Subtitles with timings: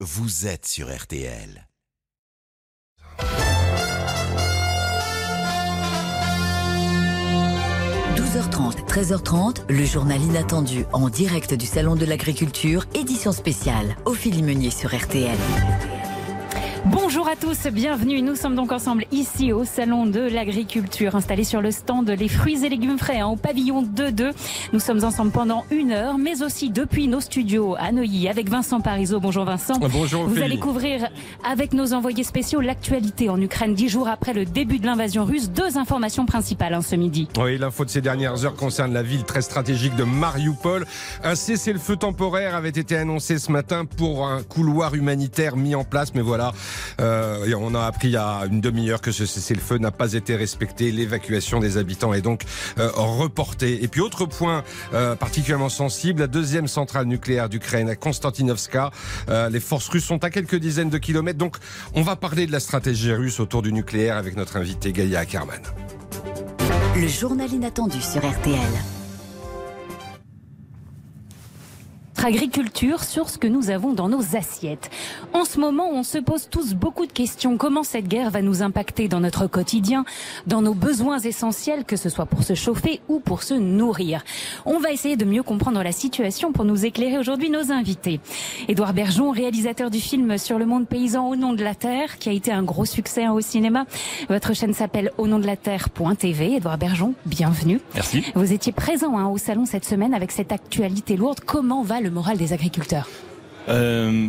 [0.00, 1.66] vous êtes sur RTL.
[8.14, 14.70] «12h30, 13h30, le journal inattendu en direct du Salon de l'Agriculture, édition spéciale, Ophélie Meunier
[14.70, 15.38] sur RTL.
[16.84, 18.22] Bonjour à tous, bienvenue.
[18.22, 22.64] Nous sommes donc ensemble ici au Salon de l'Agriculture, installé sur le stand Les fruits
[22.64, 24.32] et légumes frais hein, au pavillon 2-2.
[24.72, 28.80] Nous sommes ensemble pendant une heure, mais aussi depuis nos studios à Neuilly avec Vincent
[28.80, 29.20] Parisot.
[29.20, 29.78] Bonjour Vincent.
[29.78, 30.26] Bonjour.
[30.28, 31.08] Vous allez couvrir
[31.48, 35.50] avec nos envoyés spéciaux l'actualité en Ukraine dix jours après le début de l'invasion russe.
[35.50, 37.28] Deux informations principales hein, ce midi.
[37.38, 40.86] Oui, l'info de ces dernières heures concerne la ville très stratégique de Mariupol.
[41.24, 46.14] Un cessez-le-feu temporaire avait été annoncé ce matin pour un couloir humanitaire mis en place,
[46.14, 46.52] mais voilà.
[47.00, 50.36] Euh, on a appris il y a une demi-heure que ce cessez-le-feu n'a pas été
[50.36, 50.92] respecté.
[50.92, 52.42] L'évacuation des habitants est donc
[52.78, 53.82] euh, reportée.
[53.82, 58.90] Et puis autre point euh, particulièrement sensible, la deuxième centrale nucléaire d'Ukraine à Konstantinovska.
[59.50, 61.38] les forces russes sont à quelques dizaines de kilomètres.
[61.38, 61.56] Donc
[61.94, 65.60] on va parler de la stratégie russe autour du nucléaire avec notre invité Gaïa Ackerman.
[66.96, 69.05] Le journal inattendu sur RTL.
[72.24, 74.90] Agriculture sur ce que nous avons dans nos assiettes.
[75.32, 77.56] En ce moment, on se pose tous beaucoup de questions.
[77.56, 80.04] Comment cette guerre va nous impacter dans notre quotidien,
[80.46, 84.24] dans nos besoins essentiels, que ce soit pour se chauffer ou pour se nourrir?
[84.64, 88.20] On va essayer de mieux comprendre la situation pour nous éclairer aujourd'hui nos invités.
[88.68, 92.28] Édouard Bergeon, réalisateur du film Sur le monde paysan au nom de la terre, qui
[92.28, 93.86] a été un gros succès hein, au cinéma.
[94.28, 96.54] Votre chaîne s'appelle au nom de la terre.tv.
[96.54, 97.80] Édouard Bergeon, bienvenue.
[97.94, 98.24] Merci.
[98.34, 101.40] Vous étiez présent hein, au salon cette semaine avec cette actualité lourde.
[101.44, 103.08] Comment va le moral des agriculteurs
[103.68, 104.28] euh,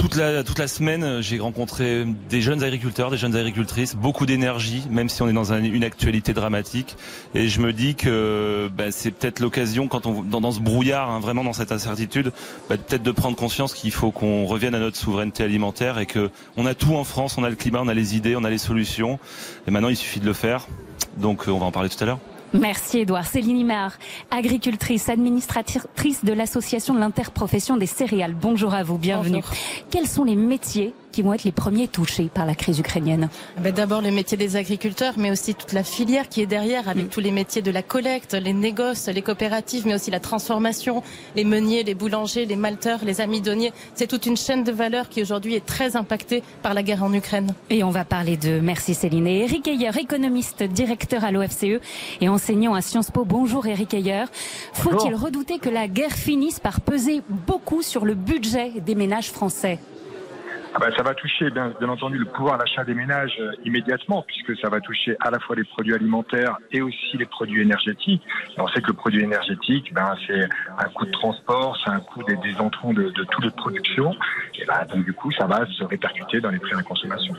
[0.00, 5.20] toute la, semaine, j'ai rencontré des jeunes agriculteurs, des jeunes agricultrices, beaucoup d'énergie, même si
[5.20, 6.96] on est dans une actualité dramatique.
[7.34, 11.10] Et je me dis que bah, c'est peut-être l'occasion, quand on dans, dans ce brouillard,
[11.10, 12.32] hein, vraiment dans cette incertitude,
[12.70, 16.30] bah, peut-être de prendre conscience qu'il faut qu'on revienne à notre souveraineté alimentaire et que
[16.56, 18.50] on a tout en France, on a le climat, on a les idées, on a
[18.50, 19.18] les solutions.
[19.68, 20.66] Et maintenant, il suffit de le faire.
[21.18, 22.20] Donc, euh, on va en parler tout à l'heure.
[22.52, 23.26] Merci Edouard.
[23.26, 23.92] Céline Imar,
[24.30, 28.34] agricultrice, administratrice de l'association de l'interprofession des céréales.
[28.34, 29.42] Bonjour à vous, bienvenue.
[29.90, 33.28] Quels sont les métiers qui vont être les premiers touchés par la crise ukrainienne
[33.58, 36.88] eh ben, D'abord le métier des agriculteurs, mais aussi toute la filière qui est derrière,
[36.88, 37.08] avec mm.
[37.08, 41.02] tous les métiers de la collecte, les négoces, les coopératives, mais aussi la transformation,
[41.36, 43.72] les meuniers, les boulangers, les malteurs, les amidonniers.
[43.94, 47.12] C'est toute une chaîne de valeur qui aujourd'hui est très impactée par la guerre en
[47.12, 47.54] Ukraine.
[47.70, 51.80] Et on va parler de merci Céline et Eric Ayer, économiste, directeur à l'OFCE
[52.20, 53.24] et enseignant à Sciences Po.
[53.24, 54.24] Bonjour Eric Ayer.
[54.72, 59.78] Faut-il redouter que la guerre finisse par peser beaucoup sur le budget des ménages français?
[60.72, 64.22] Ah bah, ça va toucher bien, bien, entendu le pouvoir d'achat des ménages euh, immédiatement,
[64.22, 68.22] puisque ça va toucher à la fois les produits alimentaires et aussi les produits énergétiques.
[68.56, 70.48] on sait que le produit énergétique, ben, c'est
[70.78, 74.14] un coût de transport, c'est un coût des, des entrants de, de toutes les productions.
[74.54, 77.34] Et ben, donc du coup, ça va se répercuter dans les prix à la consommation.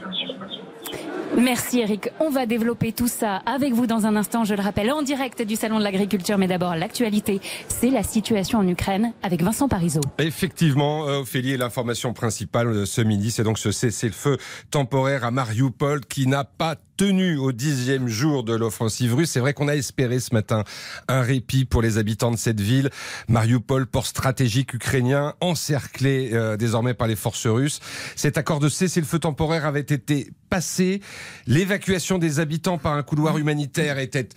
[1.38, 2.10] Merci Eric.
[2.20, 5.42] On va développer tout ça avec vous dans un instant, je le rappelle, en direct
[5.42, 6.38] du Salon de l'Agriculture.
[6.38, 10.02] Mais d'abord, l'actualité, c'est la situation en Ukraine avec Vincent Parisot.
[10.20, 14.38] Effectivement, euh, Ophélie, l'information principale ce midi, c'est donc ce cessez-le-feu
[14.72, 19.32] temporaire à Mariupol qui n'a pas tenu au dixième jour de l'offensive russe.
[19.32, 20.64] C'est vrai qu'on a espéré ce matin
[21.08, 22.90] un répit pour les habitants de cette ville.
[23.28, 27.80] Mariupol, port stratégique ukrainien, encerclé euh, désormais par les forces russes.
[28.16, 31.02] Cet accord de cessez-le-feu temporaire avait été passé.
[31.48, 34.30] L'évacuation des habitants par un couloir humanitaire était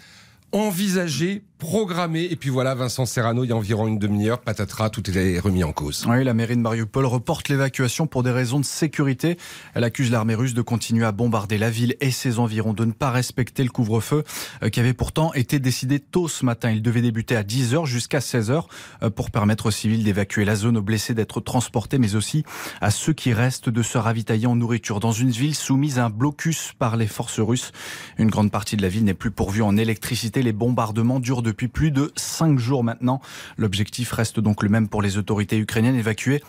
[0.53, 2.29] envisagée programmé.
[2.31, 5.65] Et puis voilà, Vincent Serrano, il y a environ une demi-heure, patatras, tout est remis
[5.65, 6.05] en cause.
[6.07, 9.39] Oui, la mairie de Mariupol reporte l'évacuation pour des raisons de sécurité.
[9.73, 12.93] Elle accuse l'armée russe de continuer à bombarder la ville et ses environs, de ne
[12.93, 14.25] pas respecter le couvre-feu
[14.63, 16.71] euh, qui avait pourtant été décidé tôt ce matin.
[16.71, 18.65] Il devait débuter à 10h jusqu'à 16h
[19.03, 22.45] euh, pour permettre aux civils d'évacuer la zone, aux blessés d'être transportés, mais aussi
[22.83, 26.11] à ceux qui restent de se ravitailler en nourriture dans une ville soumise à un
[26.11, 27.73] blocus par les forces russes.
[28.19, 30.43] Une grande partie de la ville n'est plus pourvue en électricité.
[30.43, 33.21] Les bombardements durent de depuis plus de cinq jours maintenant.
[33.57, 36.43] L'objectif reste donc le même pour les autorités ukrainiennes, évacuer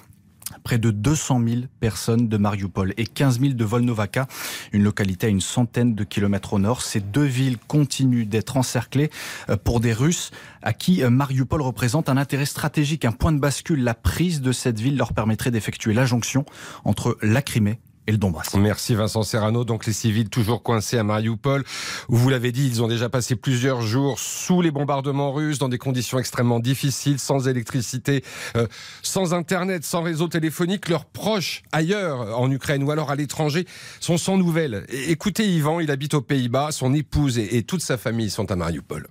[0.63, 4.27] près de 200 000 personnes de Mariupol et 15 000 de Volnovaka,
[4.73, 6.81] une localité à une centaine de kilomètres au nord.
[6.81, 9.11] Ces deux villes continuent d'être encerclées
[9.49, 10.31] euh, pour des Russes
[10.63, 13.83] à qui euh, Mariupol représente un intérêt stratégique, un point de bascule.
[13.83, 16.45] La prise de cette ville leur permettrait d'effectuer la jonction
[16.83, 18.53] entre la Crimée et le Donbass.
[18.55, 19.63] Merci Vincent Serrano.
[19.63, 21.63] Donc les civils toujours coincés à Mariupol,
[22.09, 25.69] où vous l'avez dit, ils ont déjà passé plusieurs jours sous les bombardements russes, dans
[25.69, 28.23] des conditions extrêmement difficiles, sans électricité,
[28.55, 28.67] euh,
[29.01, 30.89] sans Internet, sans réseau téléphonique.
[30.89, 33.65] Leurs proches ailleurs en Ukraine ou alors à l'étranger
[33.99, 34.85] sont sans nouvelles.
[34.89, 39.07] Écoutez Yvan, il habite aux Pays-Bas, son épouse et, toute sa famille sont à Mariupol.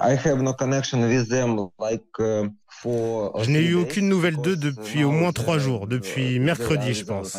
[0.00, 2.48] I have no connection with them like, uh,
[2.84, 7.38] Je n'ai eu aucune nouvelle d'eux depuis au moins trois jours, depuis mercredi, je pense.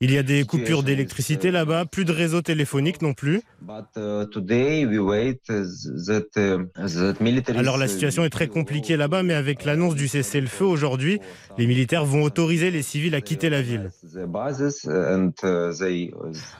[0.00, 3.42] Il y a des coupures d'électricité là-bas, plus de réseau téléphonique non plus.
[7.54, 11.20] Alors la situation est très compliquée là-bas, mais avec l'annonce du cessez-le-feu aujourd'hui,
[11.56, 13.90] les militaires vont autoriser les civils à quitter la ville.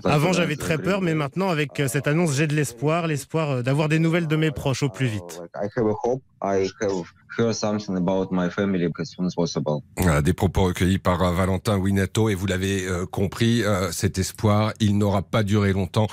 [0.05, 3.99] Avant, j'avais très peur, mais maintenant, avec cette annonce, j'ai de l'espoir, l'espoir d'avoir des
[3.99, 5.43] nouvelles de mes proches au plus vite.
[5.55, 6.23] I have a hope.
[6.43, 7.05] I have
[10.23, 14.73] des propos recueillis par euh, Valentin Winato et vous l'avez euh, compris, euh, cet espoir,
[14.81, 16.07] il n'aura pas duré longtemps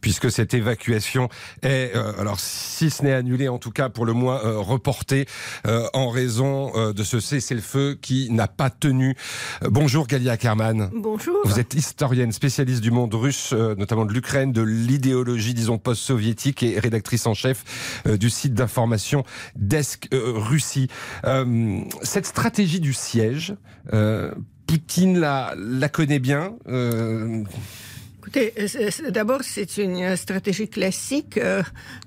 [0.00, 1.28] puisque cette évacuation
[1.62, 5.26] est, alors si ce n'est annulé, en tout cas pour le moins reportée
[5.64, 9.16] en raison de ce cessez-le-feu qui n'a pas tenu.
[9.62, 10.90] bonjour Galia Kerman.
[10.94, 11.36] Bonjour.
[11.44, 16.78] Vous êtes historienne, spécialiste du monde russe, notamment de l'Ukraine, de l'idéologie, disons, post-soviétique et
[16.78, 19.24] rédactrice en chef du site d'information
[19.56, 20.08] Desk
[21.24, 23.54] Euh, cette stratégie du siège,
[23.92, 24.32] euh,
[24.66, 26.54] Poutine la, la connaît bien.
[26.68, 27.42] Euh,
[28.28, 28.52] Écoutez,
[29.08, 31.40] d'abord, c'est une stratégie classique.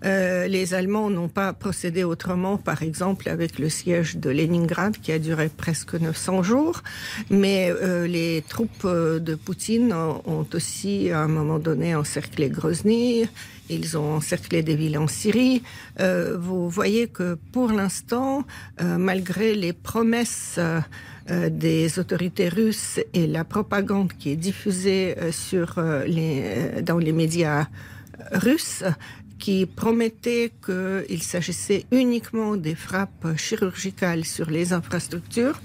[0.04, 5.18] les Allemands n'ont pas procédé autrement, par exemple, avec le siège de Leningrad, qui a
[5.18, 6.84] duré presque 900 jours.
[7.32, 7.74] Mais
[8.08, 13.28] les troupes de Poutine ont aussi, à un moment donné, encerclé Grozny.
[13.72, 15.64] Ils ont encerclé des villes en Syrie.
[16.02, 18.44] Euh, vous voyez que pour l'instant,
[18.82, 20.82] euh, malgré les promesses euh,
[21.52, 27.68] des autorités russes et la propagande qui est diffusée sur les, dans les médias
[28.32, 28.84] russes,
[29.42, 35.60] qui promettait qu'il s'agissait uniquement des frappes chirurgicales sur les infrastructures,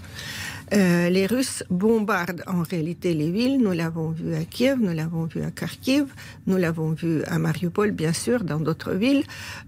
[0.72, 3.58] euh, les Russes bombardent en réalité les villes.
[3.58, 6.06] Nous l'avons vu à Kiev, nous l'avons vu à Kharkiv,
[6.46, 9.24] nous l'avons vu à Mariupol, bien sûr, dans d'autres villes.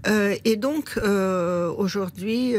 [0.06, 2.54] Euh, et donc, euh, aujourd'hui...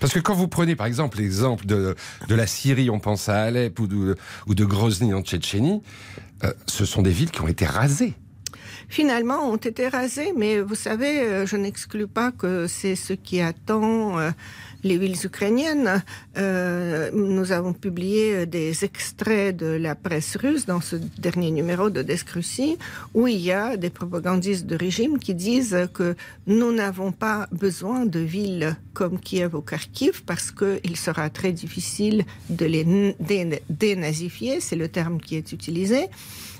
[0.00, 1.94] Parce que quand vous prenez, par exemple, l'exemple de,
[2.28, 4.16] de la Syrie, on pense à Alep ou de,
[4.46, 5.82] ou de Grozny en Tchétchénie,
[6.66, 8.14] ce sont des villes qui ont été rasées
[8.88, 14.18] finalement ont été rasées, mais vous savez, je n'exclus pas que c'est ce qui attend
[14.84, 16.04] les villes ukrainiennes.
[16.36, 22.02] Euh, nous avons publié des extraits de la presse russe dans ce dernier numéro de
[22.02, 22.76] Descrucy,
[23.14, 26.14] où il y a des propagandistes de régime qui disent que
[26.46, 32.24] nous n'avons pas besoin de villes comme Kiev ou Kharkiv parce qu'il sera très difficile
[32.50, 32.84] de les
[33.70, 36.08] dénazifier, c'est le terme qui est utilisé.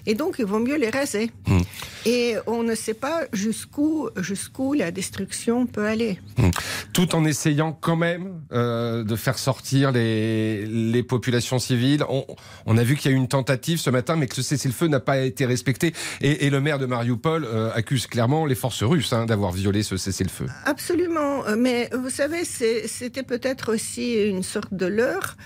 [0.07, 1.31] Et donc, il vaut mieux les raser.
[1.47, 1.61] Hmm.
[2.07, 6.21] Et on ne sait pas jusqu'où jusqu'où la destruction peut aller.
[6.37, 6.51] Hmm.
[6.93, 12.05] Tout en essayant quand même euh, de faire sortir les, les populations civiles.
[12.09, 12.27] On,
[12.67, 14.89] on a vu qu'il y a eu une tentative ce matin, mais que ce cessez-le-feu
[14.89, 15.95] n'a pas été respecté.
[16.21, 19.83] Et, et, le maire de Mariupol euh, accuse clairement les forces russes hein, d'avoir violé
[19.83, 20.47] ce cessez-le-feu.
[20.67, 21.43] Absolument.
[21.57, 25.37] Mais vous savez, c'était peut-être aussi une sorte de leurre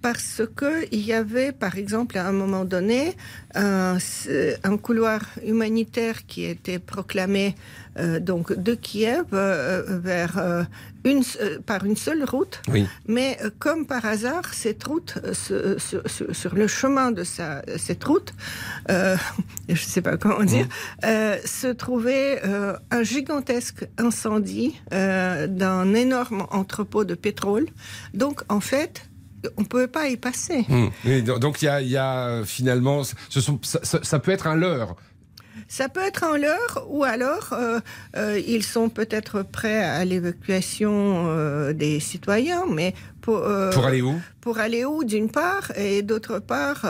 [0.00, 3.16] parce qu'il y avait, par exemple, à un moment donné,
[3.54, 3.98] un,
[4.80, 7.54] couloir humanitaire qui était proclamé
[7.98, 10.62] euh, donc de Kiev euh, vers euh,
[11.04, 11.22] une,
[11.66, 12.60] par une seule route.
[13.06, 18.34] Mais comme par hasard, cette route, sur, le chemin de sa, cette route,
[18.88, 19.16] je
[19.68, 20.68] ne sais pas comment dire,
[21.02, 22.42] se trouvait
[22.90, 27.66] un gigantesque incendie d'un énorme entrepôt de pétrole.
[28.14, 29.08] Donc, en fait,
[29.56, 30.66] on ne pouvait pas y passer.
[30.68, 30.88] Hmm.
[31.38, 34.96] donc il y a, finalement, ce sont, ça, peut être un leurre.
[35.70, 37.80] Ça peut être un leurre ou alors euh,
[38.16, 44.18] euh, ils sont peut-être prêts à l'évacuation euh, des citoyens, mais pour, pour aller où?
[44.40, 46.86] Pour aller où d'une part et d'autre part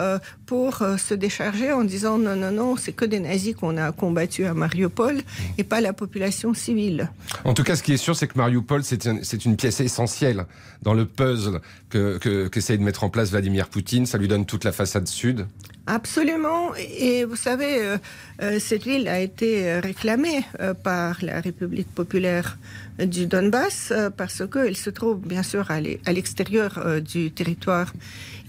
[0.46, 4.46] pour se décharger en disant non non non c'est que des nazis qu'on a combattus
[4.46, 5.16] à Mariupol
[5.56, 7.10] et pas la population civile.
[7.44, 10.46] En tout cas ce qui est sûr c'est que Mariupol c'est une pièce essentielle
[10.82, 14.06] dans le puzzle que qu'essaye de mettre en place Vladimir Poutine.
[14.06, 15.48] Ça lui donne toute la façade sud.
[15.90, 16.74] Absolument.
[16.76, 17.96] Et vous savez, euh,
[18.42, 22.58] euh, cette ville a été réclamée euh, par la République populaire
[22.98, 27.92] du Donbass parce qu'elle se trouve bien sûr à l'extérieur du territoire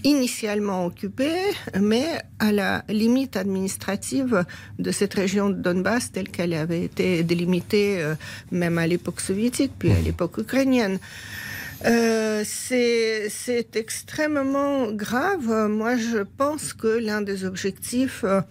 [0.03, 1.29] initialement occupé,
[1.79, 2.07] mais
[2.39, 4.43] à la limite administrative
[4.79, 8.03] de cette région de Donbass telle qu'elle avait été délimitée
[8.51, 10.97] même à l'époque soviétique, puis à l'époque ukrainienne.
[11.85, 15.67] Euh, c'est extrêmement grave.
[15.69, 18.41] Moi, je pense que l'un des objectifs euh,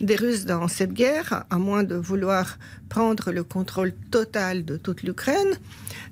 [0.00, 5.02] des Russes dans cette guerre, à moins de vouloir prendre le contrôle total de toute
[5.02, 5.58] l'Ukraine,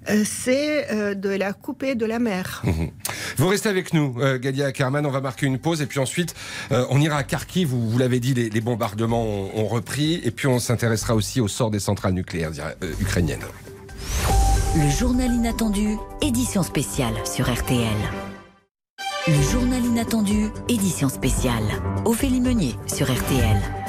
[0.08, 2.62] euh, c'est de la couper de la mer.
[3.36, 5.04] Vous restez avec nous, Galia Kerman.
[5.04, 6.34] On va marquer une pause et puis ensuite,
[6.70, 7.68] on ira à Kharkiv.
[7.68, 10.20] Vous, vous l'avez dit, les, bombardements ont, repris.
[10.24, 12.52] Et puis, on s'intéressera aussi au sort des centrales nucléaires
[13.00, 13.44] ukrainiennes.
[14.76, 17.78] Le journal inattendu, édition spéciale sur RTL.
[19.28, 21.62] Le journal inattendu, édition spéciale.
[22.04, 23.83] Ophélie Meunier sur RTL.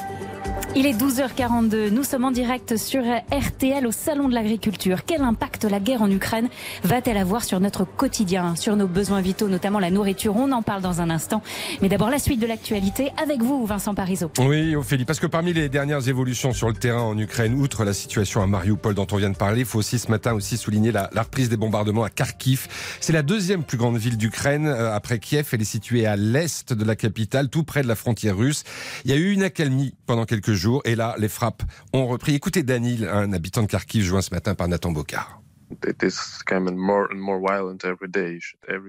[0.77, 1.89] Il est 12h42.
[1.89, 3.01] Nous sommes en direct sur
[3.32, 5.05] RTL au Salon de l'Agriculture.
[5.05, 6.50] Quel impact la guerre en Ukraine
[6.84, 10.36] va-t-elle avoir sur notre quotidien, sur nos besoins vitaux, notamment la nourriture?
[10.36, 11.41] On en parle dans un instant.
[11.82, 14.29] Mais d'abord, la suite de l'actualité avec vous, Vincent Parisot.
[14.39, 17.94] Oui, Ophélie, parce que parmi les dernières évolutions sur le terrain en Ukraine, outre la
[17.94, 20.91] situation à Mariupol dont on vient de parler, il faut aussi ce matin aussi souligner
[20.91, 22.67] la, la reprise des bombardements à Kharkiv.
[23.00, 25.48] C'est la deuxième plus grande ville d'Ukraine euh, après Kiev.
[25.53, 28.65] Elle est située à l'est de la capitale, tout près de la frontière russe.
[29.05, 32.36] Il y a eu une accalmie pendant quelques jours et là, les frappes ont repris.
[32.36, 35.41] Écoutez Danil, un habitant de Kharkiv, joint ce matin par Nathan Bocard.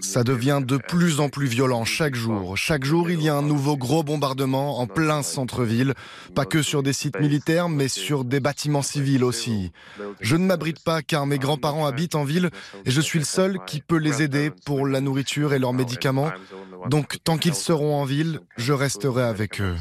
[0.00, 2.56] Ça devient de plus en plus violent chaque jour.
[2.56, 5.94] Chaque jour, il y a un nouveau gros bombardement en plein centre-ville,
[6.34, 9.72] pas que sur des sites militaires, mais sur des bâtiments civils aussi.
[10.20, 12.50] Je ne m'abrite pas car mes grands-parents habitent en ville
[12.84, 16.30] et je suis le seul qui peut les aider pour la nourriture et leurs médicaments.
[16.88, 19.74] Donc, tant qu'ils seront en ville, je resterai avec eux.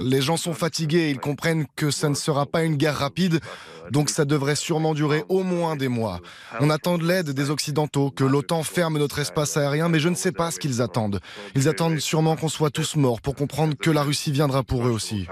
[0.00, 3.40] Les gens sont fatigués et ils comprennent que ça ne sera pas une guerre rapide,
[3.90, 6.20] donc ça devrait sûrement durer au moins des mois.
[6.60, 10.14] On attend de l'aide des Occidentaux, que l'OTAN ferme notre espace aérien, mais je ne
[10.14, 11.20] sais pas ce qu'ils attendent.
[11.54, 14.90] Ils attendent sûrement qu'on soit tous morts pour comprendre que la Russie viendra pour eux
[14.90, 15.26] aussi.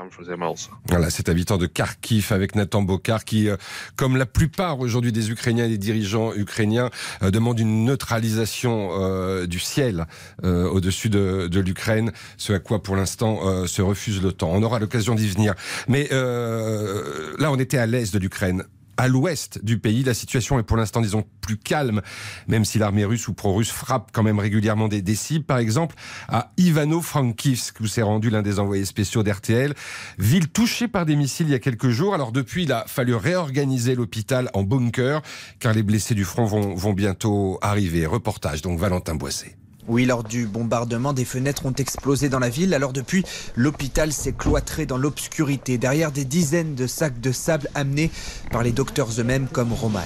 [0.88, 3.56] Voilà, cet habitant de Kharkiv avec Nathan Bokar qui, euh,
[3.96, 6.90] comme la plupart aujourd'hui des Ukrainiens et des dirigeants ukrainiens,
[7.22, 10.06] euh, demande une neutralisation euh, du ciel
[10.42, 14.50] au-dessus de, de l'Ukraine, ce à quoi pour l'instant se refuse l'OTAN.
[14.52, 15.54] On aura l'occasion d'y venir.
[15.88, 18.64] Mais là, on était à l'est de l'Ukraine
[19.00, 20.04] à l'ouest du pays.
[20.04, 22.02] La situation est pour l'instant, disons, plus calme,
[22.48, 25.46] même si l'armée russe ou pro-russe frappe quand même régulièrement des, des cibles.
[25.46, 25.96] Par exemple,
[26.28, 29.72] à Ivano-Frankivsk, où s'est rendu l'un des envoyés spéciaux d'RTL,
[30.18, 32.12] ville touchée par des missiles il y a quelques jours.
[32.12, 35.22] Alors depuis, il a fallu réorganiser l'hôpital en bunker,
[35.60, 38.04] car les blessés du front vont, vont bientôt arriver.
[38.04, 39.59] Reportage, donc Valentin Boissé.
[39.90, 42.74] Oui, lors du bombardement, des fenêtres ont explosé dans la ville.
[42.74, 43.24] Alors depuis,
[43.56, 48.12] l'hôpital s'est cloîtré dans l'obscurité, derrière des dizaines de sacs de sable amenés
[48.52, 50.02] par les docteurs eux-mêmes comme Roman.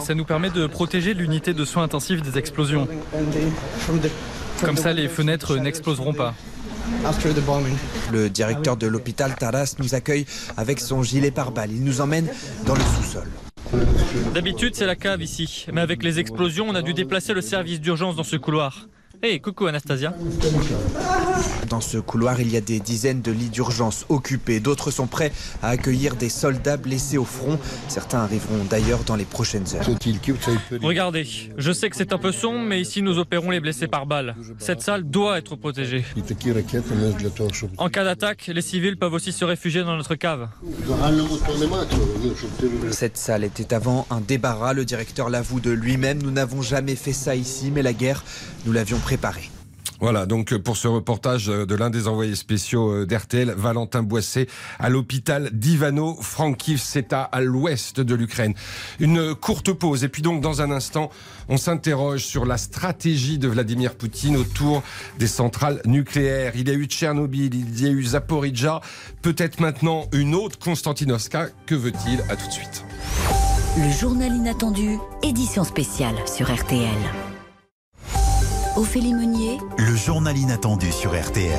[0.00, 2.86] Ça nous permet de protéger l'unité de soins intensifs des explosions.
[4.60, 6.34] Comme ça, les fenêtres n'exploseront pas.
[8.12, 10.26] Le directeur de l'hôpital Taras nous accueille
[10.58, 11.72] avec son gilet pare-balles.
[11.72, 12.28] Il nous emmène
[12.66, 13.28] dans le sous-sol.
[14.34, 15.66] D'habitude, c'est la cave ici.
[15.72, 18.88] Mais avec les explosions, on a dû déplacer le service d'urgence dans ce couloir.
[19.24, 20.12] Hey, coucou Anastasia.
[21.70, 24.60] Dans ce couloir, il y a des dizaines de lits d'urgence occupés.
[24.60, 27.58] D'autres sont prêts à accueillir des soldats blessés au front.
[27.88, 29.88] Certains arriveront d'ailleurs dans les prochaines heures.
[30.82, 31.26] Regardez,
[31.56, 34.36] je sais que c'est un peu sombre, mais ici nous opérons les blessés par balle.
[34.58, 36.04] Cette salle doit être protégée.
[37.78, 40.48] En cas d'attaque, les civils peuvent aussi se réfugier dans notre cave.
[42.90, 44.74] Cette salle était avant un débarras.
[44.74, 46.22] Le directeur l'avoue de lui-même.
[46.22, 48.22] Nous n'avons jamais fait ça ici, mais la guerre,
[48.66, 48.98] nous l'avions
[50.00, 55.50] Voilà, donc pour ce reportage de l'un des envoyés spéciaux d'RTL, Valentin Boissé, à l'hôpital
[55.52, 58.54] d'Ivano Frankiv, c'est à, à l'ouest de l'Ukraine.
[58.98, 61.10] Une courte pause, et puis donc dans un instant,
[61.48, 64.82] on s'interroge sur la stratégie de Vladimir Poutine autour
[65.18, 66.52] des centrales nucléaires.
[66.56, 68.80] Il y a eu Tchernobyl, il y a eu Zaporizhia,
[69.22, 71.48] peut-être maintenant une autre Konstantinovska.
[71.66, 72.20] Que veut-il?
[72.28, 72.84] À tout de suite.
[73.78, 77.33] Le journal inattendu, édition spéciale sur RTL.
[78.76, 79.58] Ophélie Meunier.
[79.78, 81.52] Le journal inattendu sur RTL.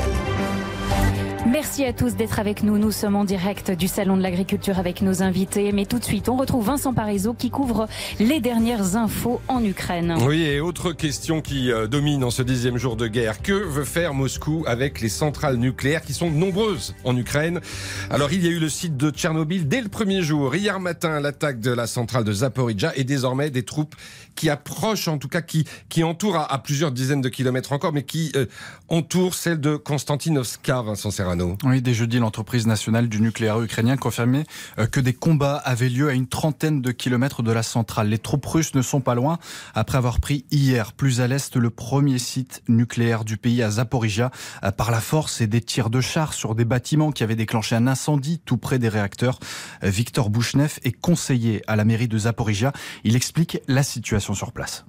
[1.48, 2.80] Merci à tous d'être avec nous.
[2.80, 5.72] Nous sommes en direct du Salon de l'Agriculture avec nos invités.
[5.72, 7.88] Mais tout de suite, on retrouve Vincent Parisot qui couvre
[8.20, 10.16] les dernières infos en Ukraine.
[10.28, 13.44] Oui, et autre question qui euh, domine en ce dixième jour de guerre.
[13.44, 17.62] Que veut faire Moscou avec les centrales nucléaires qui sont nombreuses en Ukraine?
[18.10, 20.56] Alors, il y a eu le site de Tchernobyl dès le premier jour.
[20.56, 23.96] Hier matin, l'attaque de la centrale de Zaporizhia et désormais des troupes
[24.36, 28.04] qui approchent, en tout cas qui, qui entourent à, plusieurs dizaines de kilomètres encore, mais
[28.04, 28.46] qui euh,
[28.90, 31.58] entourent celle de Konstantinovska, Vincent Serrano.
[31.64, 34.46] Oui, dès jeudi, l'entreprise nationale du nucléaire ukrainien confirmait
[34.78, 38.10] euh, que des combats avaient lieu à une trentaine de kilomètres de la centrale.
[38.10, 39.40] Les troupes russes ne sont pas loin
[39.74, 44.32] après avoir pris hier, plus à l'est, le premier site nucléaire du pays à Zaporizhia
[44.64, 47.76] euh, par la force et des tirs de chars sur des bâtiments qui avaient déclenché
[47.76, 49.40] un incendie tout près des réacteurs.
[49.84, 52.74] Euh, Victor Bouchnev est conseiller à la mairie de Zaporizhia.
[53.04, 54.86] Il explique la situation sur place.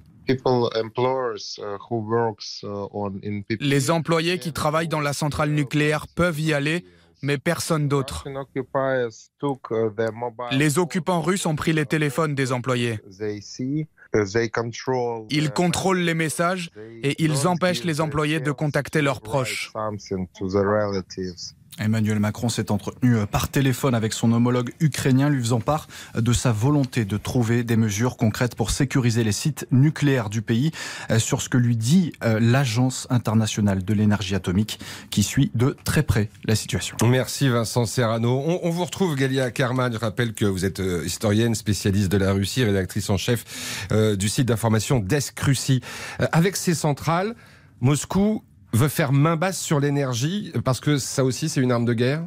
[3.59, 6.85] Les employés qui travaillent dans la centrale nucléaire peuvent y aller,
[7.21, 8.25] mais personne d'autre.
[10.51, 12.99] Les occupants russes ont pris les téléphones des employés.
[15.29, 16.71] Ils contrôlent les messages
[17.03, 19.71] et ils empêchent les employés de contacter leurs proches.
[21.79, 26.33] Emmanuel Macron s'est entretenu euh, par téléphone avec son homologue ukrainien, lui faisant part de
[26.33, 30.71] sa volonté de trouver des mesures concrètes pour sécuriser les sites nucléaires du pays,
[31.11, 34.79] euh, sur ce que lui dit euh, l'Agence internationale de l'énergie atomique,
[35.11, 36.97] qui suit de très près la situation.
[37.05, 38.43] Merci Vincent Serrano.
[38.63, 39.93] On, vous retrouve Galia Karman.
[39.93, 44.47] Je rappelle que vous êtes historienne, spécialiste de la Russie, rédactrice en chef du site
[44.47, 45.81] d'information Desk Russie.
[46.31, 47.35] avec ces centrales,
[47.81, 48.43] Moscou
[48.73, 52.23] veut faire main basse sur l'énergie parce que ça aussi c'est une arme de guerre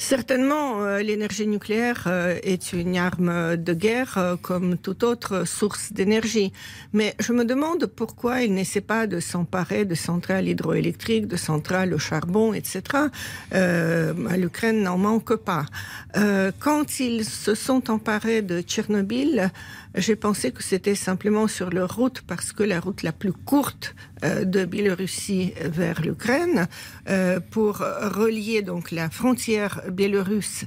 [0.00, 5.92] Certainement, euh, l'énergie nucléaire euh, est une arme de guerre euh, comme toute autre source
[5.92, 6.54] d'énergie.
[6.94, 11.92] Mais je me demande pourquoi il n'essaie pas de s'emparer de centrales hydroélectriques, de centrales
[11.92, 12.80] au charbon, etc.
[13.52, 15.66] L'Ukraine n'en manque pas.
[16.60, 19.52] quand ils se sont emparés de Tchernobyl,
[19.94, 23.94] j'ai pensé que c'était simplement sur leur route parce que la route la plus courte
[24.24, 26.68] euh, de Biélorussie vers l'Ukraine
[27.08, 30.64] euh, pour relier donc la frontière biélorusse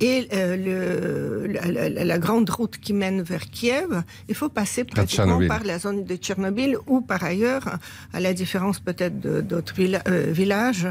[0.00, 5.64] et euh, le, la, grande route qui mène vers Kiev, il faut passer pratiquement par
[5.64, 7.78] la zone de Tchernobyl ou par ailleurs,
[8.12, 10.88] à la différence peut-être d'autres euh, villages,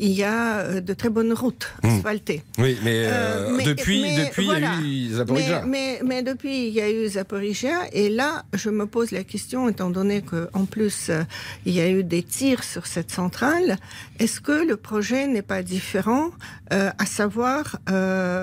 [0.00, 1.88] il y a euh, de très bonnes routes hmm.
[1.88, 2.42] asphaltées.
[2.58, 3.06] Oui, mais,
[3.64, 5.64] depuis, depuis il y a eu Zaporizhia.
[5.64, 7.82] Mais, mais, depuis, il y a eu Zaporizhia.
[7.92, 11.12] Et là, je me pose la question, étant donné qu'en plus,
[11.64, 13.76] il y a eu des tirs sur cette centrale,
[14.18, 16.30] est-ce que le projet n'est pas différent,
[16.70, 17.78] à savoir...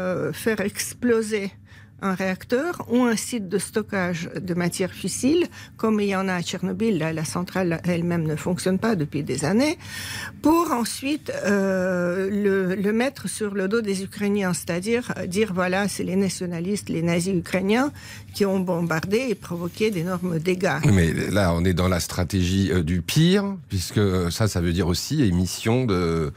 [0.06, 1.52] Euh, faire exploser
[2.02, 5.48] un réacteur ou un site de stockage de matières fissiles,
[5.78, 9.46] comme il y en a à Tchernobyl, la centrale elle-même ne fonctionne pas depuis des
[9.46, 9.80] années,
[10.44, 12.30] pour ensuite euh,
[12.76, 17.34] le, mettre sur le dos des Ukrainiens, c'est-à-dire dire voilà, c'est les nationalistes, les nazis
[17.34, 17.92] ukrainiens
[18.36, 20.82] qui ont bombardé et provoqué d'énormes dégâts.
[20.94, 24.88] Mais là, on est dans la stratégie euh, du pire, puisque ça, ça veut dire
[24.88, 26.32] aussi émission de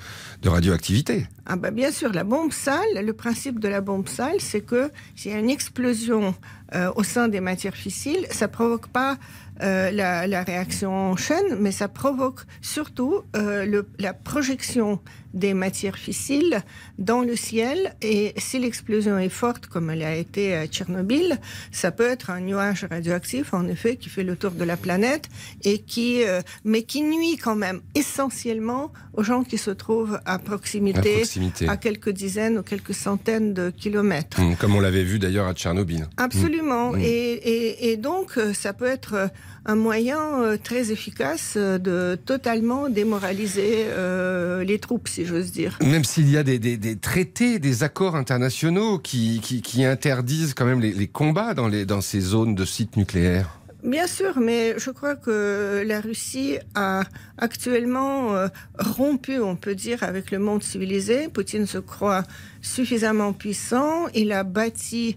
[0.46, 1.26] radioactivité.
[1.50, 4.90] Ah bah bien sûr, la bombe sale, le principe de la bombe sale, c'est que
[5.16, 6.34] s'il y a une explosion
[6.74, 9.16] euh, au sein des matières fissiles, ça provoque pas
[9.62, 15.00] euh, la, la, réaction en chaîne, mais ça provoque surtout euh, le, la projection
[15.34, 16.62] des matières fissiles
[16.98, 17.94] dans le ciel.
[18.00, 21.38] Et si l'explosion est forte, comme elle a été à Tchernobyl,
[21.70, 25.28] ça peut être un nuage radioactif, en effet, qui fait le tour de la planète
[25.64, 30.38] et qui, euh, mais qui nuit quand même essentiellement aux gens qui se trouvent à
[30.38, 31.22] proximité,
[31.66, 34.40] à, quelques dizaines ou quelques centaines de kilomètres.
[34.40, 36.06] Hum, comme on l'avait vu d'ailleurs à Tchernobyl.
[36.16, 36.96] Absolument.
[36.96, 39.30] Et, et, et, donc, ça peut être
[39.68, 45.78] un moyen euh, très efficace euh, de totalement démoraliser euh, les troupes, si j'ose dire.
[45.82, 49.40] Même s'il y a des, traités, des accords internationaux qui,
[49.84, 53.57] interdisent quand même les, combats dans ces zones de sites nucléaires.
[53.84, 57.04] Bien sûr, mais je crois que la Russie a
[57.38, 61.28] actuellement euh, rompu, on peut dire, avec le monde civilisé.
[61.28, 62.24] Poutine se croit
[62.60, 64.08] suffisamment puissant.
[64.14, 65.16] Il a bâti,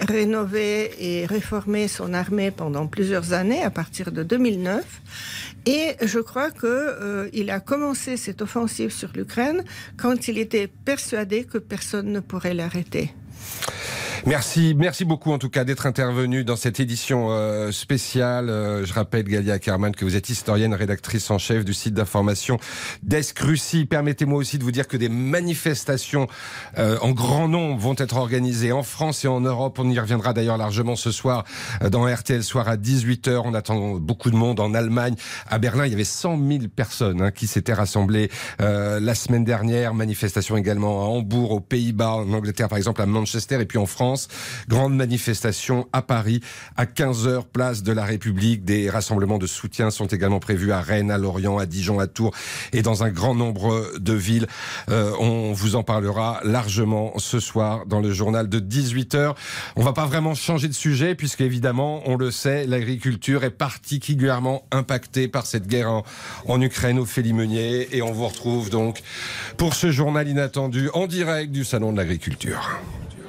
[0.00, 4.84] rénové et réformé son armée pendant plusieurs années, à partir de 2009.
[5.66, 9.64] Et je crois que euh, il a commencé cette offensive sur l'Ukraine
[9.96, 13.12] quand il était persuadé que personne ne pourrait l'arrêter.
[14.24, 18.50] Merci, merci beaucoup en tout cas d'être intervenu dans cette édition euh, spéciale.
[18.50, 22.58] Euh, je rappelle Galia Kerman que vous êtes historienne, rédactrice en chef du site d'information
[23.02, 23.84] Desk Russie.
[23.84, 26.28] Permettez-moi aussi de vous dire que des manifestations
[26.78, 29.80] euh, en grand nombre vont être organisées en France et en Europe.
[29.80, 31.42] On y reviendra d'ailleurs largement ce soir
[31.90, 33.42] dans RTL Soir à 18h.
[33.44, 35.16] On attend beaucoup de monde en Allemagne.
[35.48, 38.30] À Berlin, il y avait 100 000 personnes hein, qui s'étaient rassemblées
[38.60, 39.94] la semaine dernière.
[39.94, 43.86] Manifestation également à Hambourg, aux Pays-Bas, en Angleterre par exemple, à Manchester et puis en
[43.86, 44.11] France.
[44.68, 46.40] Grande manifestation à Paris
[46.76, 48.64] à 15h, place de la République.
[48.64, 52.34] Des rassemblements de soutien sont également prévus à Rennes, à Lorient, à Dijon, à Tours
[52.72, 54.46] et dans un grand nombre de villes.
[54.90, 59.34] Euh, on vous en parlera largement ce soir dans le journal de 18h.
[59.76, 64.64] On va pas vraiment changer de sujet puisque évidemment, on le sait, l'agriculture est particulièrement
[64.70, 66.02] impactée par cette guerre
[66.46, 69.02] en, Ukraine au Félimenier et on vous retrouve donc
[69.56, 72.80] pour ce journal inattendu en direct du Salon de l'agriculture.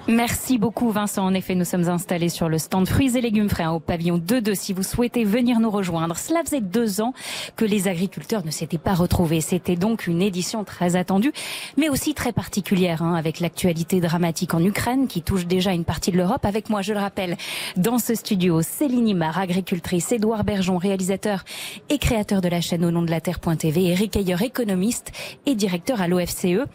[0.10, 1.24] Merci beaucoup Vincent.
[1.24, 4.18] En effet, nous sommes installés sur le stand fruits et légumes frais hein, au pavillon
[4.18, 6.18] 2-2 si vous souhaitez venir nous rejoindre.
[6.18, 7.14] Cela faisait deux ans
[7.56, 9.40] que les agriculteurs ne s'étaient pas retrouvés.
[9.40, 11.32] C'était donc une édition très attendue,
[11.78, 16.12] mais aussi très particulière hein, avec l'actualité dramatique en Ukraine qui touche déjà une partie
[16.12, 16.44] de l'Europe.
[16.44, 17.38] Avec moi, je le rappelle,
[17.78, 21.46] dans ce studio, Céline Imar, agricultrice, Édouard Bergeon, réalisateur
[21.88, 25.14] et créateur de la chaîne au nom de la Terre.tv, Eric Ayer, économiste
[25.46, 26.68] et directeur à l'OFCE.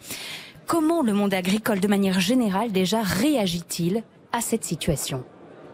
[0.69, 5.23] Comment le monde agricole, de manière générale, déjà réagit-il à cette situation?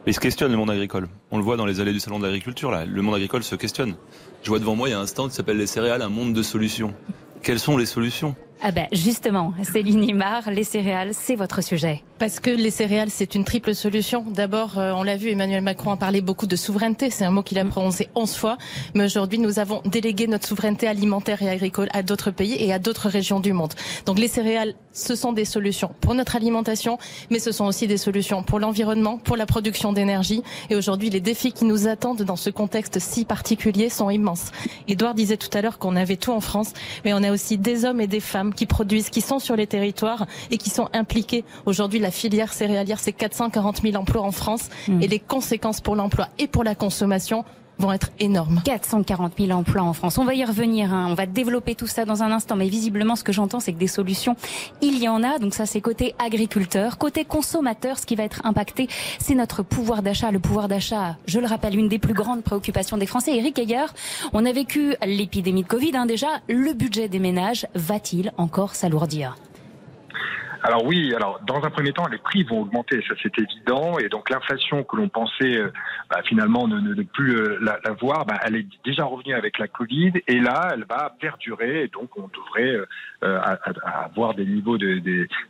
[0.07, 1.09] Il se questionne le monde agricole.
[1.31, 2.71] On le voit dans les allées du salon de l'agriculture.
[2.71, 3.95] Le monde agricole se questionne.
[4.41, 6.31] Je vois devant moi, il y a un stand qui s'appelle les céréales, un monde
[6.31, 6.93] de solutions.
[7.41, 8.37] Quelles sont les solutions?
[8.61, 12.03] Ah ben justement, Céline Imar, les céréales, c'est votre sujet.
[12.17, 14.23] Parce que les céréales, c'est une triple solution.
[14.25, 17.09] D'abord, euh, on l'a vu, Emmanuel Macron a parlé beaucoup de souveraineté.
[17.09, 18.57] C'est un mot qu'il a prononcé 11 fois.
[18.93, 22.79] Mais aujourd'hui, nous avons délégué notre souveraineté alimentaire et agricole à d'autres pays et à
[22.79, 23.73] d'autres régions du monde.
[24.05, 26.97] Donc les céréales, ce sont des solutions pour notre alimentation,
[27.29, 30.41] mais ce sont aussi des solutions pour l'environnement, pour la production d'énergie.
[30.69, 34.51] Et aujourd'hui, les défis qui nous attendent dans ce contexte si particulier sont immenses.
[34.87, 36.71] Edouard disait tout à l'heure qu'on avait tout en France,
[37.03, 39.67] mais on a aussi des hommes et des femmes qui produisent, qui sont sur les
[39.67, 44.69] territoires et qui sont impliqués aujourd'hui la filière céréalière, c'est 440 000 emplois en France
[44.87, 45.01] mmh.
[45.01, 47.45] et les conséquences pour l'emploi et pour la consommation
[47.77, 48.61] vont être énormes.
[48.63, 50.17] 440 000 emplois en France.
[50.17, 51.07] On va y revenir, hein.
[51.09, 53.79] on va développer tout ça dans un instant, mais visiblement ce que j'entends c'est que
[53.79, 54.35] des solutions,
[54.81, 56.97] il y en a, donc ça c'est côté agriculteur.
[56.97, 58.87] Côté consommateur, ce qui va être impacté,
[59.19, 60.31] c'est notre pouvoir d'achat.
[60.31, 63.35] Le pouvoir d'achat, je le rappelle, une des plus grandes préoccupations des Français.
[63.35, 63.85] Eric Ayer,
[64.33, 69.35] on a vécu l'épidémie de Covid hein, déjà, le budget des ménages va-t-il encore s'alourdir?
[70.65, 74.09] Alors oui, alors dans un premier temps, les prix vont augmenter, ça c'est évident, et
[74.09, 75.71] donc l'inflation que l'on pensait euh,
[76.09, 80.13] bah, finalement ne, plus euh, la, voir, bah, elle est déjà revenue avec la Covid,
[80.27, 82.83] et là, elle va perdurer, et donc on devrait
[83.23, 83.39] euh,
[83.83, 84.79] avoir des niveaux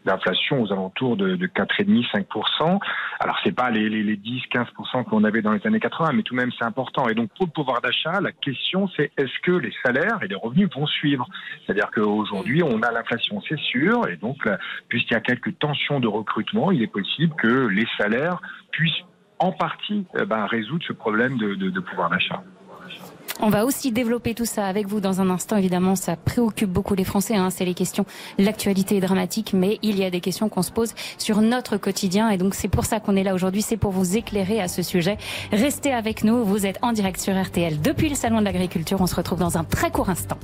[0.06, 2.80] d'inflation aux alentours de, de 4,5-5%.
[3.22, 6.34] Alors c'est pas les, les, les 10-15% qu'on avait dans les années 80, mais tout
[6.34, 7.08] de même c'est important.
[7.08, 10.36] Et donc pour le pouvoir d'achat, la question c'est est-ce que les salaires et les
[10.36, 11.26] revenus vont suivre?
[11.66, 14.46] C'est-à-dire qu'aujourd'hui on a l'inflation, c'est sûr, et donc
[14.90, 18.42] puisqu'il y a quelques tensions de recrutement, il est possible que les salaires
[18.72, 19.04] puissent
[19.40, 22.44] en partie eh ben, résoudre ce problème de pouvoir d'achat.
[23.42, 25.58] On va aussi développer tout ça avec vous dans un instant.
[25.58, 27.36] Évidemment, ça préoccupe beaucoup les Français.
[27.36, 28.06] Hein, c'est les questions.
[28.38, 32.30] L'actualité est dramatique, mais il y a des questions qu'on se pose sur notre quotidien.
[32.30, 33.62] Et donc, c'est pour ça qu'on est là aujourd'hui.
[33.62, 35.18] C'est pour vous éclairer à ce sujet.
[35.52, 36.46] Restez avec nous.
[36.46, 39.02] Vous êtes en direct sur RTL depuis le Salon de l'Agriculture.
[39.02, 40.38] On se retrouve dans un très court instant.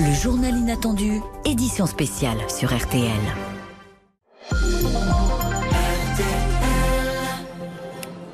[0.00, 3.10] Le journal inattendu, édition spéciale sur RTL.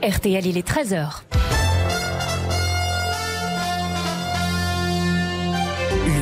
[0.03, 1.23] RTL, il est 13h.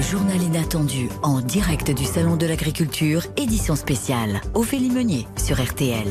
[0.00, 4.40] Journal inattendu en direct du Salon de l'Agriculture, édition spéciale.
[4.54, 6.08] Ophélie Meunier sur RTL.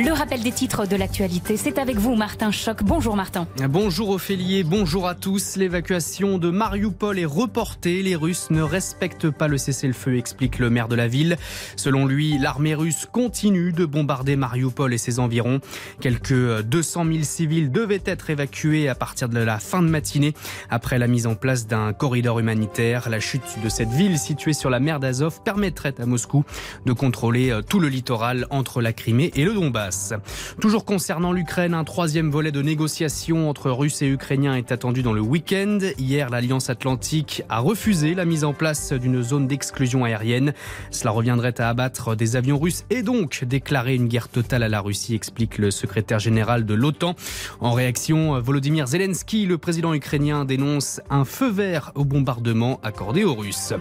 [0.00, 2.84] Le rappel des titres de l'actualité, c'est avec vous Martin Choc.
[2.84, 3.48] Bonjour Martin.
[3.68, 5.56] Bonjour Ophélie, bonjour à tous.
[5.56, 8.00] L'évacuation de Mariupol est reportée.
[8.04, 11.36] Les Russes ne respectent pas le cessez-le-feu, explique le maire de la ville.
[11.74, 15.58] Selon lui, l'armée russe continue de bombarder Mariupol et ses environs.
[16.00, 20.32] Quelques 200 000 civils devaient être évacués à partir de la fin de matinée
[20.70, 23.08] après la mise en place d'un corridor humanitaire.
[23.10, 26.44] La chute de cette ville située sur la mer d'Azov permettrait à Moscou
[26.86, 29.87] de contrôler tout le littoral entre la Crimée et le Donbass.
[30.60, 35.12] Toujours concernant l'Ukraine, un troisième volet de négociations entre Russes et Ukrainiens est attendu dans
[35.12, 35.78] le week-end.
[35.98, 40.52] Hier, l'Alliance Atlantique a refusé la mise en place d'une zone d'exclusion aérienne.
[40.90, 44.80] Cela reviendrait à abattre des avions russes et donc déclarer une guerre totale à la
[44.80, 47.14] Russie, explique le secrétaire général de l'OTAN.
[47.60, 53.34] En réaction, Volodymyr Zelensky, le président ukrainien, dénonce un feu vert au bombardement accordé aux
[53.34, 53.74] Russes.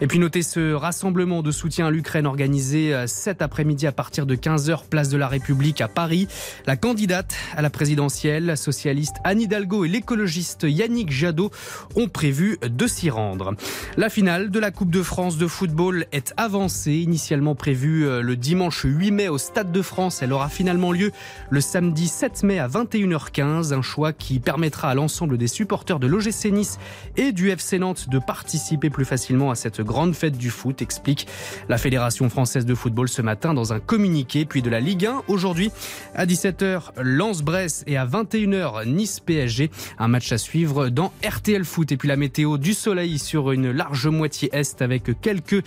[0.00, 4.36] Et puis notez ce rassemblement de soutien à l'Ukraine organisé cet après-midi à partir de
[4.36, 5.39] 15h, place de la République
[5.80, 6.28] à Paris.
[6.66, 11.50] La candidate à la présidentielle, la socialiste Anne Hidalgo et l'écologiste Yannick Jadot
[11.96, 13.54] ont prévu de s'y rendre.
[13.96, 18.36] La finale de la Coupe de France de football est avancée, initialement prévue euh, le
[18.36, 20.22] dimanche 8 mai au Stade de France.
[20.22, 21.10] Elle aura finalement lieu
[21.50, 26.06] le samedi 7 mai à 21h15, un choix qui permettra à l'ensemble des supporters de
[26.06, 26.78] l'OGC Nice
[27.16, 31.26] et du FC Nantes de participer plus facilement à cette grande fête du foot, explique
[31.68, 35.22] la Fédération française de football ce matin dans un communiqué, puis de la Ligue 1
[35.30, 35.70] aujourd'hui.
[36.14, 39.70] À 17h, Lens-Brest et à 21h, Nice-PSG.
[39.98, 41.92] Un match à suivre dans RTL Foot.
[41.92, 45.62] Et puis la météo du soleil sur une large moitié est avec quelques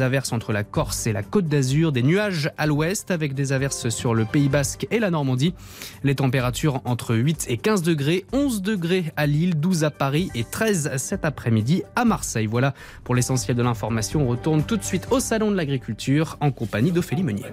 [0.00, 1.92] averses entre la Corse et la Côte d'Azur.
[1.92, 5.54] Des nuages à l'ouest avec des averses sur le Pays Basque et la Normandie.
[6.04, 10.44] Les températures entre 8 et 15 degrés, 11 degrés à Lille, 12 à Paris et
[10.44, 12.46] 13 cet après-midi à Marseille.
[12.46, 14.22] Voilà pour l'essentiel de l'information.
[14.22, 17.44] On retourne tout de suite au Salon de l'Agriculture en compagnie d'Ophélie Meunier.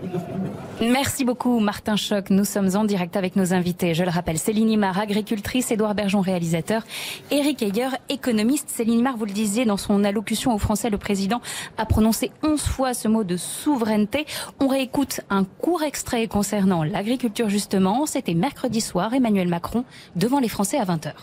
[0.82, 1.55] Merci beaucoup.
[1.60, 2.30] Martin Choc.
[2.30, 3.94] Nous sommes en direct avec nos invités.
[3.94, 6.84] Je le rappelle, Céline Imar, agricultrice, Édouard Bergeon, réalisateur,
[7.32, 8.70] Eric Heyer, économiste.
[8.70, 11.41] Céline Imar, vous le disiez dans son allocution aux Français, le président
[11.78, 14.26] a prononcé 11 fois ce mot de souveraineté.
[14.60, 18.06] On réécoute un court extrait concernant l'agriculture justement.
[18.06, 21.13] C'était mercredi soir, Emmanuel Macron devant les Français à 20h.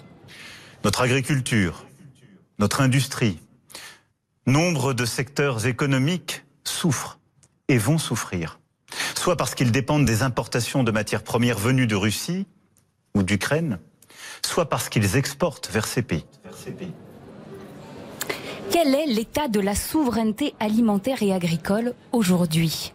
[0.84, 1.84] Notre agriculture,
[2.58, 3.38] notre industrie,
[4.46, 7.18] nombre de secteurs économiques souffrent
[7.68, 8.58] et vont souffrir
[9.14, 12.46] soit parce qu'ils dépendent des importations de matières premières venues de Russie
[13.14, 13.78] ou d'Ukraine,
[14.44, 16.24] soit parce qu'ils exportent vers ces pays.
[18.70, 22.94] Quel est l'état de la souveraineté alimentaire et agricole aujourd'hui?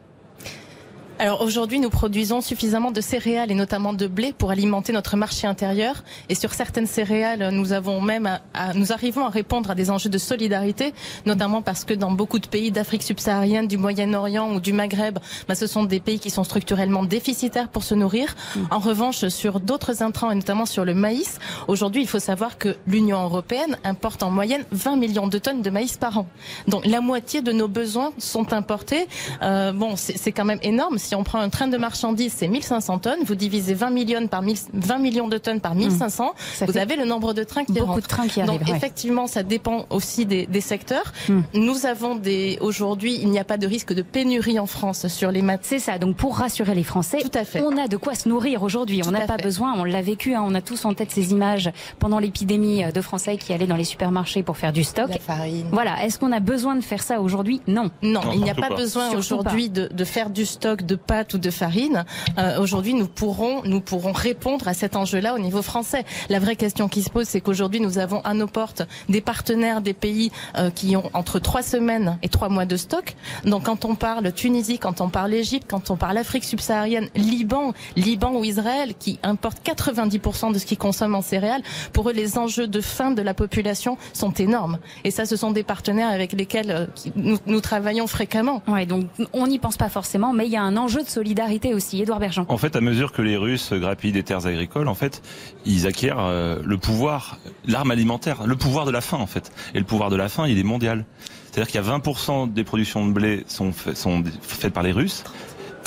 [1.19, 5.47] Alors aujourd'hui, nous produisons suffisamment de céréales et notamment de blé pour alimenter notre marché
[5.47, 6.03] intérieur.
[6.29, 10.09] Et sur certaines céréales, nous avons même, à, nous arrivons à répondre à des enjeux
[10.09, 10.93] de solidarité,
[11.25, 15.55] notamment parce que dans beaucoup de pays d'Afrique subsaharienne, du Moyen-Orient ou du Maghreb, bah,
[15.55, 18.35] ce sont des pays qui sont structurellement déficitaires pour se nourrir.
[18.55, 18.59] Mm.
[18.69, 22.75] En revanche, sur d'autres intrants et notamment sur le maïs, aujourd'hui, il faut savoir que
[22.85, 26.27] l'Union européenne importe en moyenne 20 millions de tonnes de maïs par an.
[26.67, 29.07] Donc la moitié de nos besoins sont importés.
[29.41, 32.99] Euh, bon, c'est quand même énorme si on prend un train de marchandises, c'est 1500
[32.99, 33.19] tonnes.
[33.23, 34.43] Vous divisez 20 millions par
[34.73, 36.33] 20 millions de tonnes par 1500.
[36.33, 36.65] Mmh.
[36.65, 38.59] Vous avez le nombre de trains qui beaucoup de trains qui arrivent.
[38.59, 41.13] Donc effectivement, ça dépend aussi des, des secteurs.
[41.29, 41.39] Mmh.
[41.53, 45.31] Nous avons des aujourd'hui, il n'y a pas de risque de pénurie en France sur
[45.31, 45.61] les maths.
[45.63, 45.97] C'est ça.
[45.97, 47.61] Donc pour rassurer les Français, Tout à fait.
[47.61, 49.01] on a de quoi se nourrir aujourd'hui.
[49.07, 49.75] On n'a pas besoin.
[49.77, 50.35] On l'a vécu.
[50.35, 53.77] Hein, on a tous en tête ces images pendant l'épidémie de Français qui allaient dans
[53.77, 55.09] les supermarchés pour faire du stock.
[55.09, 55.67] La farine.
[55.71, 56.03] Voilà.
[56.03, 57.61] Est-ce qu'on a besoin de faire ça aujourd'hui?
[57.65, 57.91] Non.
[58.01, 61.37] Non, il n'y a pas, besoin aujourd'hui de, de faire du stock de pâtes ou
[61.37, 62.05] de farine.
[62.37, 66.05] Euh, aujourd'hui, nous pourrons, nous pourrons répondre à cet enjeu-là au niveau français.
[66.29, 69.81] La vraie question qui se pose, c'est qu'aujourd'hui, nous avons à nos portes des partenaires
[69.81, 73.15] des pays euh, qui ont entre trois semaines et trois mois de stock.
[73.45, 77.73] Donc, quand on parle Tunisie, quand on parle Égypte, quand on parle Afrique subsaharienne, Liban,
[77.95, 81.61] Liban ou Israël, qui importent 90% de ce qu'ils consomment en céréales,
[81.93, 84.79] pour eux, les enjeux de faim de la population sont énormes.
[85.03, 88.61] Et ça, ce sont des partenaires avec lesquels euh, nous, nous, travaillons fréquemment.
[88.67, 91.73] Ouais, donc on n'y pense pas forcément, mais il y a un enjeu de solidarité
[91.73, 92.01] aussi.
[92.01, 92.45] Édouard Bergeant.
[92.49, 95.21] En fait, à mesure que les Russes grappillent des terres agricoles, en fait,
[95.65, 99.51] ils acquièrent euh, le pouvoir, l'arme alimentaire, le pouvoir de la faim, en fait.
[99.73, 101.05] Et le pouvoir de la faim, il est mondial.
[101.51, 105.23] C'est-à-dire qu'il y a 20% des productions de blé sont, sont faites par les Russes.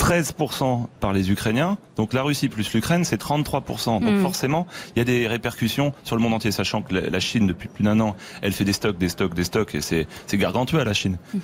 [0.01, 1.77] 13% par les Ukrainiens.
[1.95, 4.01] Donc la Russie plus l'Ukraine, c'est 33%.
[4.01, 4.21] Donc mm.
[4.21, 7.67] forcément, il y a des répercussions sur le monde entier, sachant que la Chine, depuis
[7.67, 10.83] plus d'un an, elle fait des stocks, des stocks, des stocks, et c'est gargantueux à
[10.83, 11.17] la Chine.
[11.33, 11.39] Mm.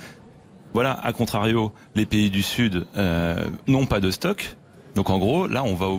[0.74, 4.56] Voilà, à contrario, les pays du Sud euh, n'ont pas de stock.
[4.94, 5.98] Donc en gros, là, on va au,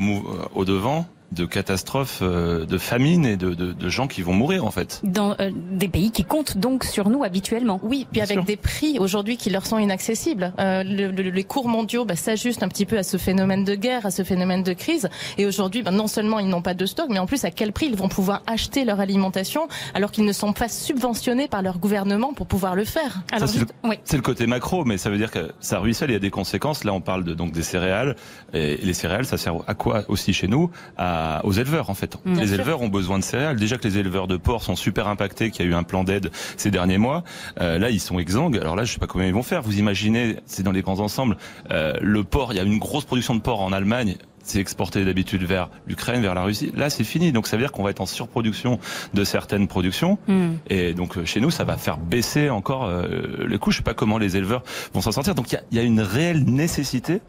[0.54, 4.66] au devant de catastrophes, euh, de famine et de, de, de, gens qui vont mourir
[4.66, 5.00] en fait.
[5.04, 7.80] Dans euh, des pays qui comptent donc sur nous habituellement.
[7.84, 10.54] Oui, puis avec des prix aujourd'hui qui leur sont inaccessibles.
[10.60, 13.76] Euh, le, le, les cours mondiaux bah, s'ajustent un petit peu à ce phénomène de
[13.76, 15.10] guerre, à ce phénomène de crise.
[15.38, 17.74] Et aujourd'hui, bah, non seulement ils n'ont pas de stock, mais en plus à quel
[17.74, 21.78] prix ils vont pouvoir acheter leur alimentation alors qu'ils ne sont pas subventionnés par leur
[21.78, 23.22] gouvernement pour pouvoir le faire?
[23.46, 23.98] C'est le, oui.
[24.12, 26.84] le, côté macro, mais ça veut dire que ça ruisselle, il y a des conséquences.
[26.84, 28.16] Là, on parle de, donc des céréales.
[28.54, 30.72] Et les céréales, ça sert à quoi aussi chez nous?
[30.98, 32.18] À aux éleveurs en fait.
[32.26, 33.58] les éleveurs ont besoin de céréales.
[33.58, 36.04] Déjà que les éleveurs de porc sont super impactés, qu'il y a eu un plan
[36.04, 37.24] d'aide ces derniers mois.
[37.60, 38.58] Euh, là, ils sont exsangues.
[38.58, 39.62] Alors là, je sais pas comment ils vont faire.
[39.62, 41.38] Vous imaginez, c'est dans les grands ensembles,
[41.72, 42.54] euh, le porc.
[42.54, 44.18] Il y a une grosse production de porc en Allemagne
[44.50, 46.72] c'est exporté d'habitude vers l'Ukraine, vers la Russie.
[46.76, 47.32] Là, c'est fini.
[47.32, 48.80] Donc ça veut dire qu'on va être en surproduction
[49.14, 50.18] de certaines productions.
[50.28, 50.50] Mm.
[50.70, 53.72] Et donc euh, chez nous, ça va faire baisser encore euh, les coûts.
[53.72, 55.36] Je sais pas comment les éleveurs vont s'en sortir.
[55.36, 57.22] Donc il y a, y a, une réelle nécessité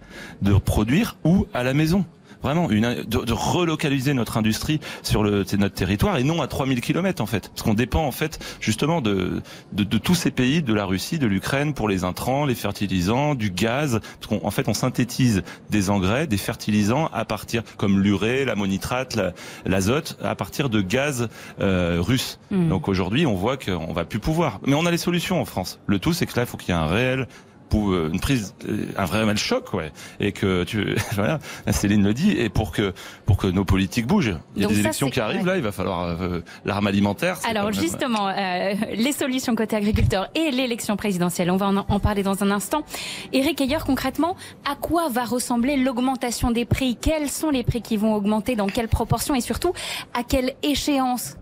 [0.42, 2.04] de produire ou à la maison
[2.42, 6.80] vraiment une, de, de, relocaliser notre industrie sur le, notre territoire et non à 3000
[6.80, 7.48] km en fait.
[7.48, 11.18] Parce qu'on dépend en fait justement de, de, de, tous ces pays, de la Russie,
[11.18, 14.00] de l'Ukraine pour les intrants, les fertilisants, du gaz.
[14.20, 19.18] Parce qu'en fait on synthétise des engrais, des fertilisants à partir comme l'urée, l'ammonitrate,
[19.66, 21.28] l'azote, à partir de gaz
[21.60, 22.38] euh, russe.
[22.50, 22.68] Mmh.
[22.68, 24.60] Donc aujourd'hui on voit qu'on va plus pouvoir.
[24.66, 25.80] Mais on a les solutions en France.
[25.86, 27.26] Le tout c'est que là il faut qu'il y ait un réel
[27.70, 31.38] pour euh, une prise, euh, un vrai mal choc, ouais, et que tu, voilà,
[31.70, 32.92] Céline le dit, et pour que
[33.24, 34.36] pour que nos politiques bougent.
[34.56, 37.38] Il y a des élections qui arrivent là, il va falloir euh, l'arme alimentaire.
[37.48, 42.22] Alors justement, euh, les solutions côté agriculteur et l'élection présidentielle, on va en, en, parler
[42.22, 42.82] dans un instant.
[43.32, 44.36] Eric Ayer, concrètement,
[44.70, 46.96] à quoi va ressembler l'augmentation des prix?
[47.00, 48.56] Quels sont les prix qui vont augmenter?
[48.56, 49.36] Dans quelle proportion?
[49.36, 49.72] Et surtout,
[50.12, 51.36] à quelle échéance?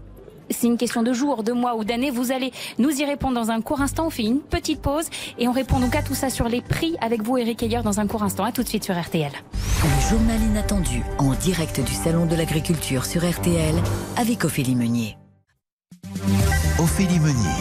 [0.50, 2.11] C'est une question de jours, de mois ou d'années.
[2.11, 4.06] Vous allez nous y répondre dans un court instant.
[4.06, 5.06] On fait une petite pause
[5.38, 8.00] et on répond donc à tout ça sur les prix avec vous, Eric Ayer, dans
[8.00, 8.44] un court instant.
[8.44, 9.32] À tout de suite sur RTL.
[9.32, 13.74] Le journal inattendu en direct du Salon de l'Agriculture sur RTL
[14.16, 15.16] avec Ophélie Meunier.
[16.78, 17.58] Ophélie Meunier,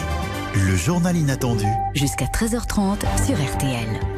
[0.54, 1.66] le journal inattendu.
[1.94, 4.17] Jusqu'à 13h30 sur RTL.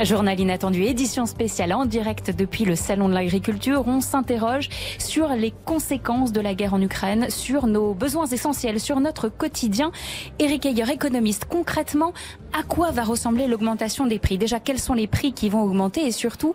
[0.00, 3.84] Journal inattendu, édition spéciale en direct depuis le Salon de l'Agriculture.
[3.86, 8.98] On s'interroge sur les conséquences de la guerre en Ukraine, sur nos besoins essentiels, sur
[8.98, 9.92] notre quotidien.
[10.40, 12.12] Eric Ayer, économiste, concrètement,
[12.58, 14.38] à quoi va ressembler l'augmentation des prix?
[14.38, 16.04] Déjà, quels sont les prix qui vont augmenter?
[16.04, 16.54] Et surtout,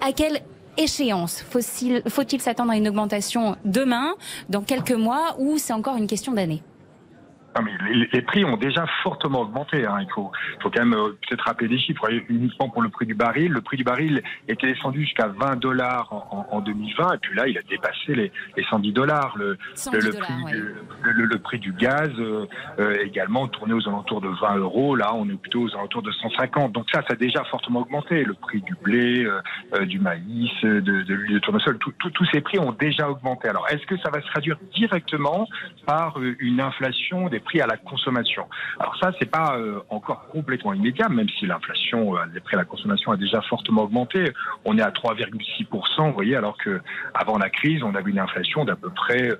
[0.00, 0.40] à quelle
[0.78, 4.14] échéance Faut-il s'attendre à une augmentation demain,
[4.48, 6.62] dans quelques mois, ou c'est encore une question d'année?
[8.12, 9.86] Les, prix ont déjà fortement augmenté.
[9.86, 9.98] Hein.
[10.00, 10.30] Il faut,
[10.62, 12.08] faut quand même euh, peut-être rappeler des chiffres.
[12.28, 16.12] Uniquement pour le prix du baril, le prix du baril était descendu jusqu'à 20 dollars
[16.50, 18.32] en, 2020, et puis là, il a dépassé les,
[18.70, 19.34] 110 dollars.
[19.36, 19.56] Le,
[21.02, 22.46] le, prix, du gaz euh,
[22.78, 24.96] euh, également tourné aux alentours de 20 euros.
[24.96, 26.72] Là, on est plutôt aux alentours de 150.
[26.72, 28.24] Donc ça, ça a déjà fortement augmenté.
[28.24, 29.26] Le prix du blé,
[29.82, 33.48] du maïs, de, l'huile de tournesol, tous ces prix ont déjà augmenté.
[33.48, 35.46] Alors, est-ce que ça va se traduire directement
[35.86, 38.46] par une inflation des prix à la consommation.
[38.78, 42.58] Alors ça, c'est pas euh, encore complètement immédiat, même si l'inflation euh, des prix à
[42.58, 44.32] la consommation a déjà fortement augmenté.
[44.64, 46.80] On est à 3,6%, vous voyez, alors que
[47.14, 49.30] avant la crise, on avait une inflation d'à peu près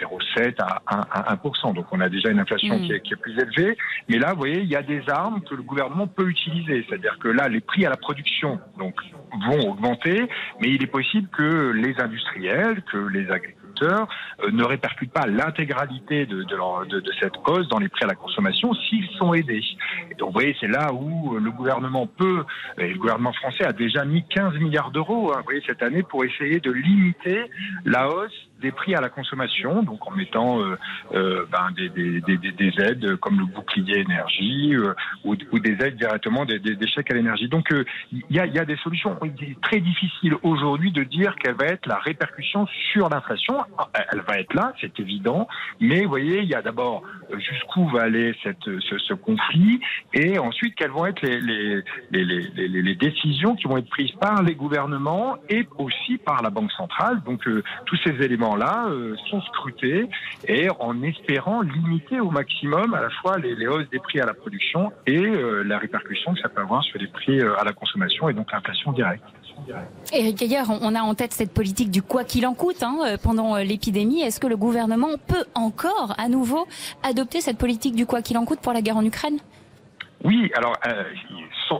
[0.00, 1.74] 0,7 à 1%.
[1.74, 3.76] Donc on a déjà une inflation qui, est, qui, est, plus élevée.
[4.08, 6.84] Mais là, vous voyez, il y a des armes que le gouvernement peut utiliser.
[6.88, 8.94] C'est-à-dire que là, les prix à la production donc,
[9.48, 10.28] vont augmenter,
[10.60, 14.06] mais il est possible que les industriels, que les agriculteurs, euh,
[14.50, 16.44] ne répercutent pas l'intégralité de,
[17.20, 19.62] cette hausse dans les prix à la consommation s'ils sont aidés.
[20.18, 22.44] Donc, vous voyez, c'est là où le gouvernement peut,
[22.78, 26.60] et le gouvernement français a déjà mis 15 milliards d'euros, hein, cette année pour essayer
[26.60, 27.50] de limiter
[27.84, 30.78] la hausse des prix à la consommation, donc en mettant euh,
[31.12, 35.96] euh, ben, des, des, des, des, aides comme le bouclier énergie euh, ou, des aides
[35.96, 37.48] directement des, chèques à l'énergie.
[37.48, 37.68] Donc
[38.10, 39.18] il y, a, des solutions.
[39.22, 43.58] Il est très difficile aujourd'hui de dire quelle va être la répercussion sur l'inflation.
[44.10, 45.46] Elle va être là, c'est évident,
[45.78, 47.02] mais vous voyez, il y a d'abord
[47.36, 49.80] jusqu'où va aller ce, conflit
[50.14, 55.68] et ensuite quelles vont être les décisions qui vont être prises par les gouvernements et
[55.76, 57.22] aussi par la Banque centrale.
[57.24, 57.42] Donc
[57.86, 60.08] tous ces éléments là euh, sont scrutés
[60.46, 64.34] et en espérant limiter au maximum à la fois les, hausses des prix à la
[64.34, 67.72] production et euh, la répercussion que ça peut avoir sur les prix euh, à la
[67.72, 69.24] consommation et donc l'inflation directe.
[70.12, 73.56] Eric d'ailleurs, on a en tête cette politique du quoi qu'il en coûte hein, pendant
[73.56, 74.20] l'épidémie.
[74.20, 76.66] Est-ce que le gouvernement peut encore à nouveau
[77.04, 79.38] adopter cette politique du quoi qu'il en coûte pour la guerre en Ukraine?
[80.24, 81.04] Oui, alors euh,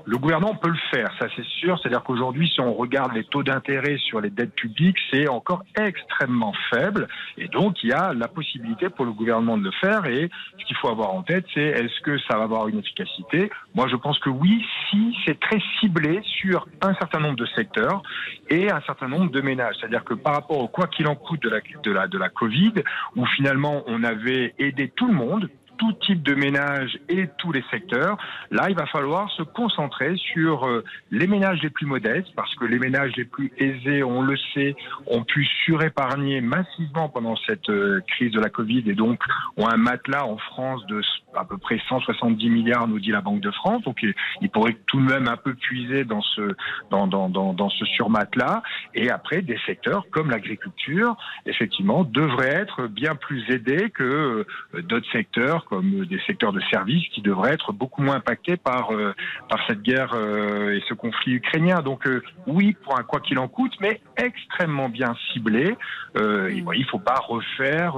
[0.06, 1.78] le gouvernement peut le faire, ça c'est sûr.
[1.78, 6.52] C'est-à-dire qu'aujourd'hui, si on regarde les taux d'intérêt sur les dettes publiques, c'est encore extrêmement
[6.70, 7.08] faible.
[7.38, 10.04] Et donc, il y a la possibilité pour le gouvernement de le faire.
[10.06, 10.28] Et
[10.58, 13.50] ce qu'il faut avoir en tête, c'est est-ce que ça va avoir une efficacité?
[13.74, 18.02] Moi, je pense que oui, si c'est très ciblé sur un certain nombre de secteurs
[18.50, 19.76] et un certain nombre de ménages.
[19.80, 22.28] C'est-à-dire que par rapport au quoi qu'il en coûte de la, de la, de la
[22.28, 22.74] Covid,
[23.16, 27.64] où finalement on avait aidé tout le monde, tout type de ménages et tous les
[27.70, 28.16] secteurs.
[28.50, 32.64] Là, il va falloir se concentrer sur euh, les ménages les plus modestes, parce que
[32.64, 34.74] les ménages les plus aisés, on le sait,
[35.06, 39.20] ont pu surépargner massivement pendant cette euh, crise de la Covid et donc
[39.56, 41.00] ont un matelas en France de
[41.36, 43.82] à peu près 170 milliards, nous dit la Banque de France.
[43.82, 44.04] Donc,
[44.40, 46.54] il, pourrait tout de même un peu puiser dans ce
[46.90, 48.62] dans, dans, dans, dans ce surmatelas.
[48.94, 55.10] Et après, des secteurs comme l'agriculture, effectivement, devraient être bien plus aidés que euh, d'autres
[55.10, 59.14] secteurs comme des secteurs de services qui devraient être beaucoup moins impactés par euh,
[59.48, 61.82] par cette guerre euh, et ce conflit ukrainien.
[61.82, 65.76] Donc euh, oui, pour un quoi qu'il en coûte, mais extrêmement bien ciblé.
[66.16, 67.96] il ne faut pas refaire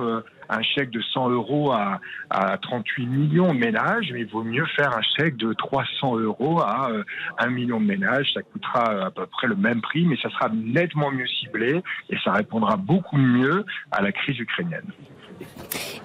[0.49, 2.01] un chèque de 100 euros à,
[2.31, 6.61] à 38 millions de ménages, mais il vaut mieux faire un chèque de 300 euros
[6.61, 6.91] à
[7.39, 8.31] 1 million de ménages.
[8.33, 12.17] Ça coûtera à peu près le même prix, mais ça sera nettement mieux ciblé et
[12.25, 14.91] ça répondra beaucoup mieux à la crise ukrainienne.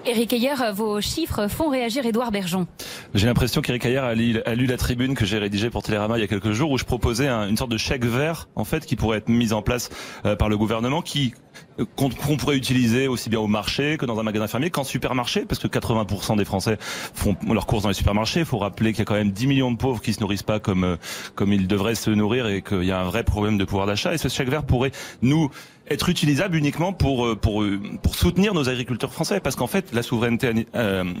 [0.04, 2.66] Éric Ayer, vos chiffres font réagir Édouard Bergeon.
[3.14, 6.24] J'ai l'impression qu'Éric Ayer a lu, la tribune que j'ai rédigée pour Télérama il y
[6.24, 9.18] a quelques jours où je proposais une sorte de chèque vert en fait qui pourrait
[9.18, 9.90] être mis en place
[10.26, 11.34] euh, par le gouvernement qui
[11.78, 15.44] euh, qu'on pourrait utiliser aussi bien au marché que dans un magasin fermier qu'en supermarché,
[15.44, 18.40] parce que 80% des Français font leurs courses dans les supermarchés.
[18.40, 20.42] Il faut rappeler qu'il y a quand même 10 millions de pauvres qui se nourrissent
[20.42, 20.96] pas comme euh,
[21.34, 24.12] comme ils devraient se nourrir et qu'il y a un vrai problème de pouvoir d'achat.
[24.14, 24.92] Et ce chèque vert pourrait
[25.22, 25.50] nous
[25.88, 27.64] être utilisable uniquement pour euh, pour
[28.02, 29.40] pour soutenir nos agriculteurs français.
[29.40, 30.66] Parce qu'en fait la souveraineté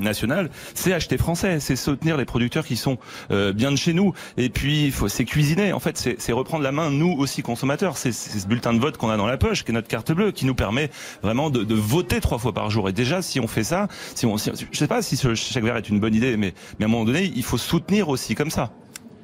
[0.00, 2.98] nationale c'est acheter français c'est soutenir les producteurs qui sont
[3.30, 4.12] bien de chez nous.
[4.36, 5.72] Et puis c'est cuisiner.
[5.72, 7.96] En fait c'est reprendre la main nous aussi consommateurs.
[7.96, 10.32] C'est ce bulletin de vote qu'on a dans la poche qui est notre carte bleue
[10.32, 10.90] qui nous permet
[11.22, 12.88] vraiment de, de, voter trois fois par jour.
[12.88, 15.76] Et déjà, si on fait ça, si on, je sais pas si ce chèque vert
[15.76, 18.50] est une bonne idée, mais, mais à un moment donné, il faut soutenir aussi comme
[18.50, 18.72] ça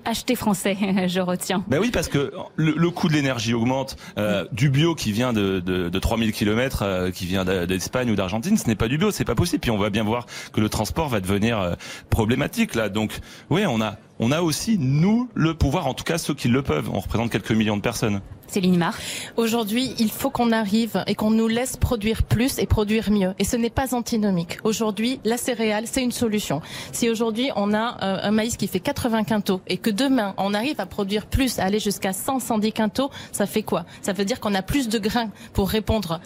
[0.09, 1.65] acheter français, je retiens.
[1.69, 3.97] Ben oui, parce que le, coût de l'énergie augmente.
[4.17, 8.17] Euh, du bio qui vient de, de, de 3000 km, euh, qui vient d'Espagne ou
[8.17, 9.61] d'Argentine, ce n'est pas du bio, c'est pas possible.
[9.61, 11.75] Puis on va bien voir que le transport va devenir euh,
[12.11, 12.89] problématique là.
[12.89, 16.49] Donc oui, on a on a aussi nous le pouvoir, en tout cas ceux qui
[16.49, 16.91] le peuvent.
[16.93, 18.21] On représente quelques millions de personnes.
[18.49, 18.97] Céline Mar.
[19.37, 23.35] Aujourd'hui, il faut qu'on arrive et qu'on nous laisse produire plus et produire mieux.
[23.39, 24.59] Et ce n'est pas antinomique.
[24.65, 26.61] Aujourd'hui, la céréale, c'est une solution.
[26.93, 30.55] Si aujourd'hui on a euh, un maïs qui fait 80 quintaux et que demain on
[30.55, 33.85] arrive à produire plus, à aller jusqu'à 100, 110 quintaux, ça fait quoi?
[34.03, 36.21] Ça veut dire qu'on a plus de grains pour répondre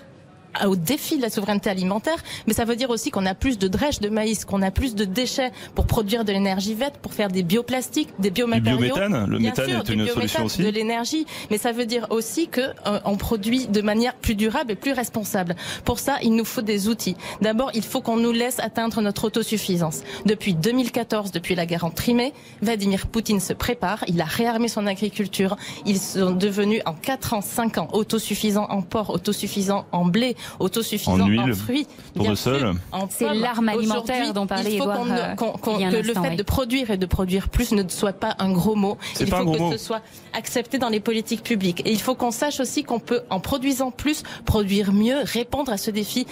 [0.67, 3.69] au défi de la souveraineté alimentaire, mais ça veut dire aussi qu'on a plus de
[3.69, 7.29] drèches de maïs, qu'on a plus de déchets pour produire de l'énergie verte, pour faire
[7.29, 8.79] des bioplastiques, des biomatériaux.
[8.79, 10.63] Du biométhane, le méthane sûr, est une solution aussi.
[10.63, 14.73] De l'énergie, mais ça veut dire aussi que euh, on produit de manière plus durable
[14.73, 15.57] et plus responsable.
[15.85, 17.17] Pour ça, il nous faut des outils.
[17.41, 20.03] D'abord, il faut qu'on nous laisse atteindre notre autosuffisance.
[20.27, 24.05] Depuis 2014, depuis la guerre en Crimée, Vladimir Poutine se prépare.
[24.09, 25.57] Il a réarmé son agriculture.
[25.87, 31.13] Ils sont devenus en 4 ans, 5 ans autosuffisants en porc, autosuffisants en blé, autosuffisants
[31.13, 31.87] En en, huile, fruits.
[32.15, 32.59] pour bien le sol.
[32.59, 36.37] sûr, en C'est l'arme alimentaire dont parlait y a un que instant, le fait oui.
[36.37, 38.99] de produire et de produire plus ne soit pas un gros mot.
[39.21, 39.73] Il faut que mot.
[39.73, 41.83] ce soit accepté dans les politiques publiques.
[41.87, 45.77] Et il faut qu'on sache aussi qu'on peut, en produisant plus, produire mieux, répondre à
[45.77, 46.27] ce défi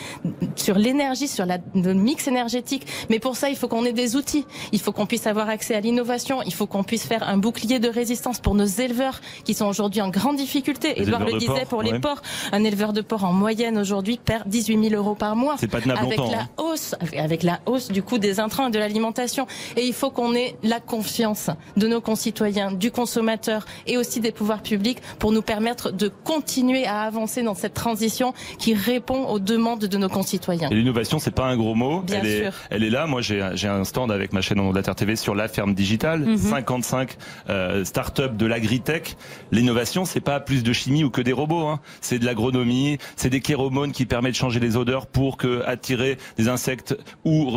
[0.57, 2.87] sur l'énergie, sur la, le mix énergétique.
[3.09, 4.45] Mais pour ça, il faut qu'on ait des outils.
[4.73, 6.43] Il faut qu'on puisse avoir accès à l'innovation.
[6.43, 10.01] Il faut qu'on puisse faire un bouclier de résistance pour nos éleveurs qui sont aujourd'hui
[10.01, 11.01] en grande difficulté.
[11.01, 11.93] Edouard le disait porc, pour ouais.
[11.93, 12.23] les porcs.
[12.53, 15.57] Un éleveur de porc en moyenne aujourd'hui perd 18 000 euros par mois.
[15.59, 16.49] C'est pas tenable avec longtemps, la hein.
[16.57, 19.47] hausse, avec la hausse du coût des intrants et de l'alimentation.
[19.77, 24.33] Et il faut qu'on ait la confiance de nos concitoyens, du consommateur et aussi des
[24.33, 29.39] pouvoirs publics pour nous permettre de continuer à avancer dans cette transition qui répond aux
[29.39, 30.69] demandes de nos concitoyens.
[30.71, 32.01] Et l'innovation, c'est pas un gros mot.
[32.01, 32.53] Bien elle, est, sûr.
[32.71, 33.07] elle est là.
[33.07, 36.21] Moi, j'ai un stand avec ma chaîne de la TV sur la ferme digitale.
[36.21, 36.37] Mhm.
[36.37, 37.17] 55
[37.49, 39.17] euh, start-up de l'agritech.
[39.53, 41.67] L'innovation, c'est pas plus de chimie ou que des robots.
[41.67, 41.81] Hein.
[42.01, 46.49] C'est de l'agronomie, c'est des kéromones qui permettent de changer les odeurs pour attirer des
[46.49, 47.51] insectes ou,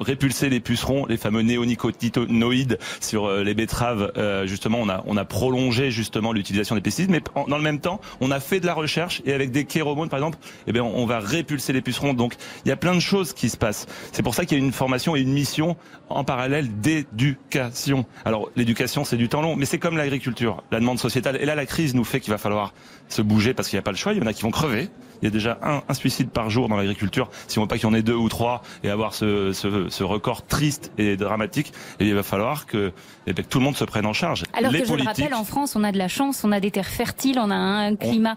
[0.00, 4.12] répulser les pucerons, les fameux néonicotinoïdes sur euh, les betteraves.
[4.16, 7.80] Euh, justement, on a on a prolongé justement l'utilisation des pesticides, mais dans le même
[7.80, 10.82] temps, on a fait de la recherche et avec des kéromones, par exemple, eh bien,
[10.82, 12.14] on va répulser les pucerons.
[12.14, 13.86] Donc, il y a plein de choses qui se passent.
[14.12, 15.76] C'est pour ça qu'il y a une formation et une mission
[16.08, 18.06] en parallèle d'éducation.
[18.24, 21.36] Alors, l'éducation, c'est du temps long, mais c'est comme l'agriculture, la demande sociétale.
[21.40, 22.74] Et là, la crise nous fait qu'il va falloir
[23.08, 24.12] se bouger parce qu'il n'y a pas le choix.
[24.12, 24.88] Il y en a qui vont crever.
[25.22, 27.30] Il y a déjà un, suicide par jour dans l'agriculture.
[27.48, 30.46] Si on veut pas qu'il y en ait deux ou trois et avoir ce, record
[30.46, 34.12] triste et dramatique, et il va falloir eh que tout le monde se prenne en
[34.12, 34.44] charge.
[34.56, 36.60] Alors Les que je le rappelle, en France, on a de la chance, on a
[36.60, 38.36] des terres fertiles, on a un climat,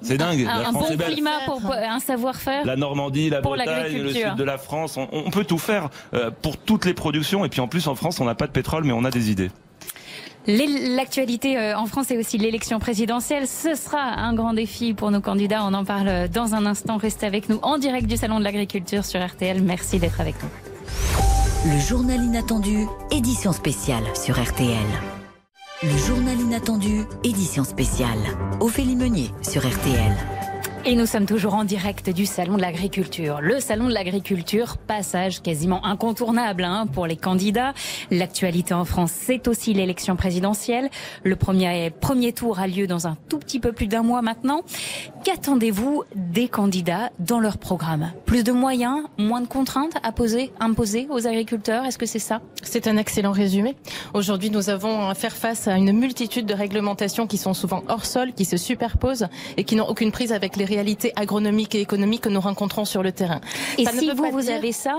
[0.00, 0.46] c'est dingue.
[0.48, 2.64] un, la un bon climat pour un savoir-faire.
[2.64, 6.30] La Normandie, la Bretagne, le sud de la France, on, on peut tout faire euh,
[6.42, 7.44] pour toutes les productions.
[7.44, 9.30] Et puis en plus, en France, on n'a pas de pétrole, mais on a des
[9.30, 9.50] idées.
[10.46, 15.20] L'actualité euh, en France et aussi l'élection présidentielle, ce sera un grand défi pour nos
[15.20, 15.62] candidats.
[15.64, 16.96] On en parle dans un instant.
[16.96, 19.60] Restez avec nous en direct du Salon de l'Agriculture sur RTL.
[19.62, 20.48] Merci d'être avec nous.
[21.72, 25.17] Le journal inattendu, édition spéciale sur RTL.
[25.80, 28.18] Le journal inattendu, édition spéciale.
[28.58, 30.37] Ophélie Meunier sur RTL.
[30.90, 33.42] Et nous sommes toujours en direct du Salon de l'Agriculture.
[33.42, 37.74] Le Salon de l'Agriculture, passage quasiment incontournable hein, pour les candidats.
[38.10, 40.88] L'actualité en France, c'est aussi l'élection présidentielle.
[41.24, 44.62] Le premier, premier tour a lieu dans un tout petit peu plus d'un mois maintenant.
[45.24, 48.10] Qu'attendez-vous des candidats dans leur programme?
[48.24, 51.84] Plus de moyens, moins de contraintes à poser, imposer aux agriculteurs?
[51.84, 52.40] Est-ce que c'est ça?
[52.62, 53.76] C'est un excellent résumé.
[54.14, 58.06] Aujourd'hui, nous avons à faire face à une multitude de réglementations qui sont souvent hors
[58.06, 59.28] sol, qui se superposent
[59.58, 60.77] et qui n'ont aucune prise avec les réalités
[61.16, 63.40] agronomiques et économiques que nous rencontrons sur le terrain.
[63.78, 64.98] Et Ça ne si veut vous, pas vous dire- avez ça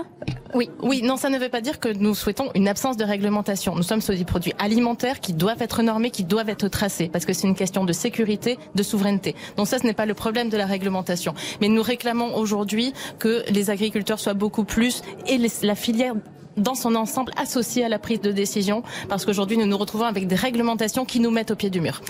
[0.54, 0.68] Oui.
[0.82, 3.74] Oui, non, ça ne veut pas dire que nous souhaitons une absence de réglementation.
[3.76, 7.24] Nous sommes sur des produits alimentaires qui doivent être normés, qui doivent être tracés, parce
[7.24, 9.34] que c'est une question de sécurité, de souveraineté.
[9.56, 11.34] Donc ça, ce n'est pas le problème de la réglementation.
[11.60, 16.14] Mais nous réclamons aujourd'hui que les agriculteurs soient beaucoup plus et les- la filière
[16.56, 20.26] dans son ensemble associée à la prise de décision, parce qu'aujourd'hui, nous nous retrouvons avec
[20.26, 22.00] des réglementations qui nous mettent au pied du mur.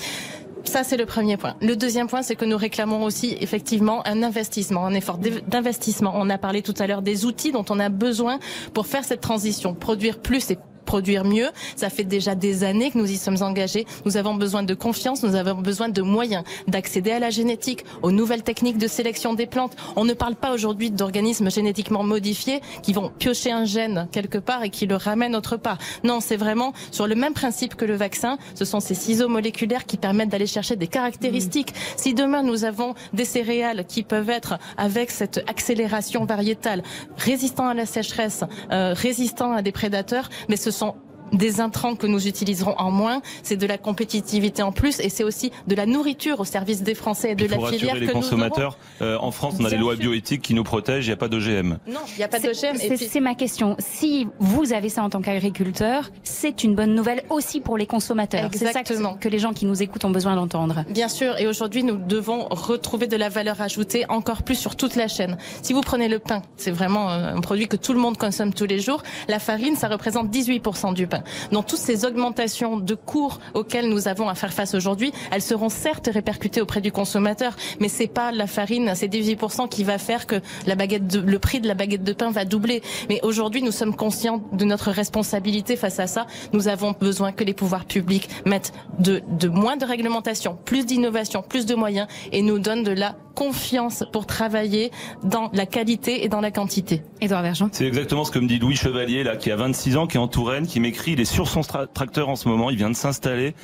[0.64, 1.56] Ça, c'est le premier point.
[1.60, 6.12] Le deuxième point, c'est que nous réclamons aussi effectivement un investissement, un effort d'investissement.
[6.14, 8.38] On a parlé tout à l'heure des outils dont on a besoin
[8.74, 10.58] pour faire cette transition, produire plus et
[10.90, 11.50] produire mieux.
[11.76, 13.86] Ça fait déjà des années que nous y sommes engagés.
[14.06, 18.10] Nous avons besoin de confiance, nous avons besoin de moyens d'accéder à la génétique, aux
[18.10, 19.76] nouvelles techniques de sélection des plantes.
[19.94, 24.64] On ne parle pas aujourd'hui d'organismes génétiquement modifiés qui vont piocher un gène quelque part
[24.64, 25.78] et qui le ramènent autre part.
[26.02, 28.36] Non, c'est vraiment sur le même principe que le vaccin.
[28.56, 31.72] Ce sont ces ciseaux moléculaires qui permettent d'aller chercher des caractéristiques.
[31.96, 36.82] Si demain nous avons des céréales qui peuvent être avec cette accélération variétale,
[37.16, 40.94] résistants à la sécheresse, euh, résistants à des prédateurs, mais ce sont
[41.32, 45.24] des intrants que nous utiliserons en moins, c'est de la compétitivité en plus et c'est
[45.24, 48.12] aussi de la nourriture au service des Français et de la filière les que nous
[48.20, 48.78] consommateurs.
[49.02, 50.02] Euh, en France, on a Bien les lois sûr.
[50.02, 51.06] bioéthiques qui nous protègent.
[51.06, 51.78] Il n'y a pas d'OGM.
[51.86, 53.76] Non, il n'y a pas de C'est- ma question.
[53.78, 58.48] Si vous avez ça en tant qu'agriculteur, c'est une bonne nouvelle aussi pour les consommateurs.
[58.52, 59.14] C'est ça que, Exactement.
[59.14, 60.84] que les gens qui nous écoutent ont besoin d'entendre.
[60.88, 64.96] Bien sûr, et aujourd'hui nous devons retrouver de la valeur ajoutée encore plus sur toute
[64.96, 65.36] la chaîne.
[65.62, 68.52] Si vous prenez le pain, c'est vraiment euh, un produit que tout le monde consomme
[68.54, 69.02] tous les jours.
[69.28, 71.19] La farine, ça représente 18% du pain.
[71.52, 75.68] Donc toutes ces augmentations de cours auxquelles nous avons à faire face aujourd'hui, elles seront
[75.68, 80.26] certes répercutées auprès du consommateur, mais c'est pas la farine, c'est 18% qui va faire
[80.26, 82.82] que le prix de la baguette de pain va doubler.
[83.08, 86.26] Mais aujourd'hui, nous sommes conscients de notre responsabilité face à ça.
[86.52, 91.42] Nous avons besoin que les pouvoirs publics mettent de, de moins de réglementation, plus d'innovation,
[91.42, 94.90] plus de moyens et nous donnent de la confiance pour travailler
[95.24, 97.02] dans la qualité et dans la quantité.
[97.22, 97.70] Edouard Vergent.
[97.72, 100.20] C'est exactement ce que me dit Louis Chevalier, là, qui a 26 ans, qui est
[100.20, 102.96] en Touraine, qui m'écrit, il est sur son tracteur en ce moment, il vient de
[102.96, 103.54] s'installer.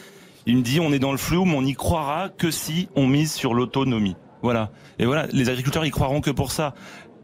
[0.47, 3.07] Il me dit, on est dans le flou, mais on n'y croira que si on
[3.07, 4.17] mise sur l'autonomie.
[4.41, 4.71] Voilà.
[4.99, 6.73] Et voilà, les agriculteurs y croiront que pour ça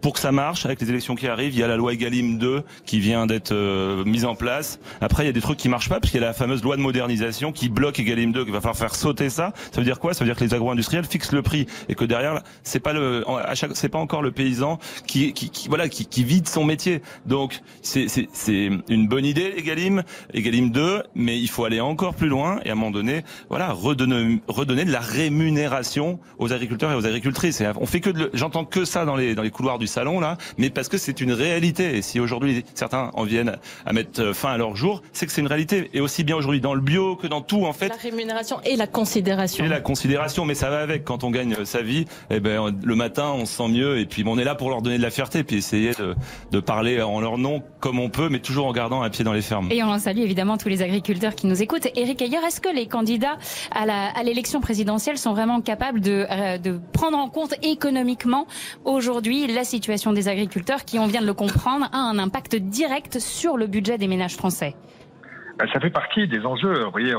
[0.02, 2.36] pour que ça marche, avec les élections qui arrivent, il y a la loi Egalim
[2.36, 4.80] 2 qui vient d'être euh, mise en place.
[5.00, 6.62] Après, il y a des trucs qui marchent pas, parce qu'il y a la fameuse
[6.62, 9.52] loi de modernisation qui bloque Egalim 2, qui va falloir faire sauter ça.
[9.70, 10.12] Ça veut dire quoi?
[10.12, 13.24] Ça veut dire que les agro-industriels fixent le prix et que derrière, c'est pas le,
[13.28, 16.64] à chaque, c'est pas encore le paysan qui, qui, qui voilà, qui, qui, vide son
[16.64, 17.00] métier.
[17.26, 20.02] Donc, c'est, c'est, c'est une bonne idée, Egalim,
[20.34, 23.72] Egalim 2, mais il faut aller encore plus loin et à un moment donné, voilà,
[23.72, 27.62] redonner, redonner de la rémunération aux agriculteurs et aux agricultrices.
[27.80, 30.70] On fait que, j'entends que ça dans les, dans les couloirs du salon là, mais
[30.70, 31.96] parce que c'est une réalité.
[31.96, 35.40] Et si aujourd'hui certains en viennent à mettre fin à leur jour, c'est que c'est
[35.40, 35.90] une réalité.
[35.94, 37.88] Et aussi bien aujourd'hui dans le bio que dans tout en fait.
[37.88, 39.64] La rémunération et la considération.
[39.64, 41.04] Et la considération, mais ça va avec.
[41.04, 44.24] Quand on gagne sa vie, eh ben le matin on se sent mieux et puis
[44.26, 46.14] on est là pour leur donner de la fierté, puis essayer de,
[46.50, 49.32] de parler en leur nom comme on peut, mais toujours en gardant un pied dans
[49.32, 49.68] les fermes.
[49.70, 51.88] Et on salue évidemment tous les agriculteurs qui nous écoutent.
[51.96, 53.36] Eric Ayer, est-ce que les candidats
[53.70, 58.46] à l'élection présidentielle sont vraiment capables de, euh, de prendre en compte économiquement
[58.84, 59.81] aujourd'hui la situation
[60.12, 63.98] des agriculteurs qui, on vient de le comprendre, a un impact direct sur le budget
[63.98, 64.74] des ménages français.
[65.62, 66.82] Ben, ça fait partie des enjeux.
[66.82, 67.14] Vous voyez,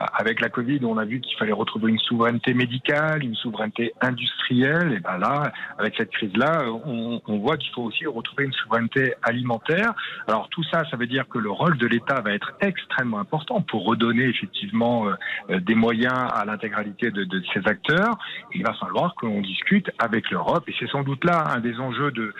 [0.00, 4.94] avec la Covid, on a vu qu'il fallait retrouver une souveraineté médicale, une souveraineté industrielle.
[4.96, 9.94] Et ben là, avec cette crise-là, on, voit qu'il faut aussi retrouver une souveraineté alimentaire.
[10.26, 13.60] Alors tout ça, ça veut dire que le rôle de l'État va être extrêmement important
[13.60, 18.18] pour redonner effectivement euh, des moyens à l'intégralité de, de, ces acteurs.
[18.54, 20.64] il va falloir qu'on discute avec l'Europe.
[20.68, 22.34] Et c'est sans doute là un des enjeux de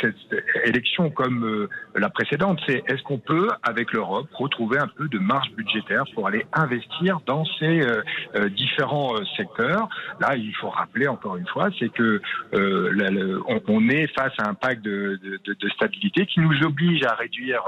[0.00, 0.16] cette
[0.64, 2.58] élection comme euh, la précédente.
[2.66, 7.20] C'est est-ce qu'on peut, avec l'Europe, retrouver un peu de marge budgétaire pour aller investir
[7.26, 8.02] dans ces euh,
[8.36, 9.88] euh, différents euh, secteurs.
[10.20, 12.20] Là, il faut rappeler encore une fois, c'est que
[12.52, 15.18] on, est face à un pacte de,
[15.74, 17.62] stabilité qui nous oblige à réduire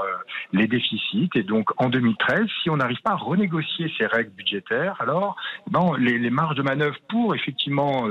[0.53, 1.29] les déficits.
[1.35, 5.35] Et donc, en 2013, si on n'arrive pas à renégocier ces règles budgétaires, alors
[5.69, 8.07] ben, les, marges de manœuvre pour effectivement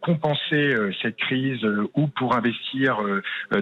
[0.00, 2.98] compenser cette crise ou pour investir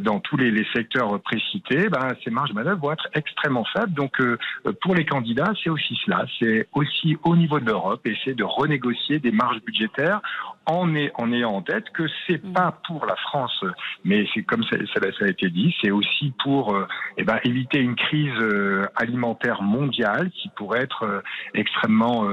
[0.01, 3.93] dans tous les, secteurs précités, ben, ces marges de manœuvre vont être extrêmement faibles.
[3.93, 4.21] Donc,
[4.81, 6.25] pour les candidats, c'est aussi cela.
[6.39, 10.21] C'est aussi au niveau de l'Europe essayer de renégocier des marges budgétaires
[10.67, 12.53] en, ayant en tête que c'est mm.
[12.53, 13.65] pas pour la France,
[14.05, 16.87] mais c'est comme ça, a été dit, c'est aussi pour euh,
[17.17, 21.21] eh ben, éviter une crise euh, alimentaire mondiale qui pourrait être euh,
[21.55, 22.27] extrêmement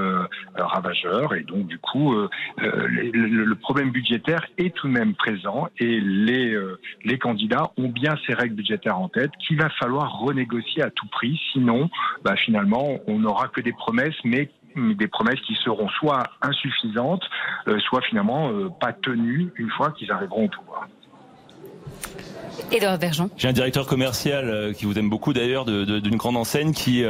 [0.56, 1.34] ravageur.
[1.36, 2.16] Et donc, du coup,
[2.58, 6.58] le, problème budgétaire est tout de même présent et les,
[7.04, 11.08] les candidats ont bien ces règles budgétaires en tête qu'il va falloir renégocier à tout
[11.08, 11.40] prix.
[11.52, 11.90] Sinon,
[12.24, 17.24] bah, finalement, on n'aura que des promesses, mais des promesses qui seront soit insuffisantes,
[17.68, 20.88] euh, soit finalement euh, pas tenues une fois qu'ils arriveront au pouvoir.
[22.72, 23.30] Edouard Vergent.
[23.38, 27.04] J'ai un directeur commercial euh, qui vous aime beaucoup d'ailleurs, d'une grande enseigne qui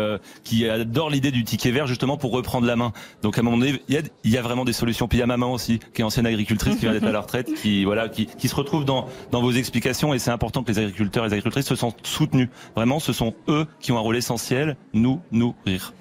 [0.44, 2.94] qui adore l'idée du ticket vert justement pour reprendre la main.
[3.24, 5.08] Donc à un moment donné, il y a, il y a vraiment des solutions.
[5.08, 7.22] Puis il y a maman aussi, qui est ancienne agricultrice, qui vient d'être à la
[7.22, 10.14] retraite, qui voilà, qui, qui se retrouve dans dans vos explications.
[10.14, 12.50] Et c'est important que les agriculteurs et les agricultrices se sentent soutenus.
[12.76, 15.94] Vraiment, ce sont eux qui ont un rôle essentiel, nous nourrir.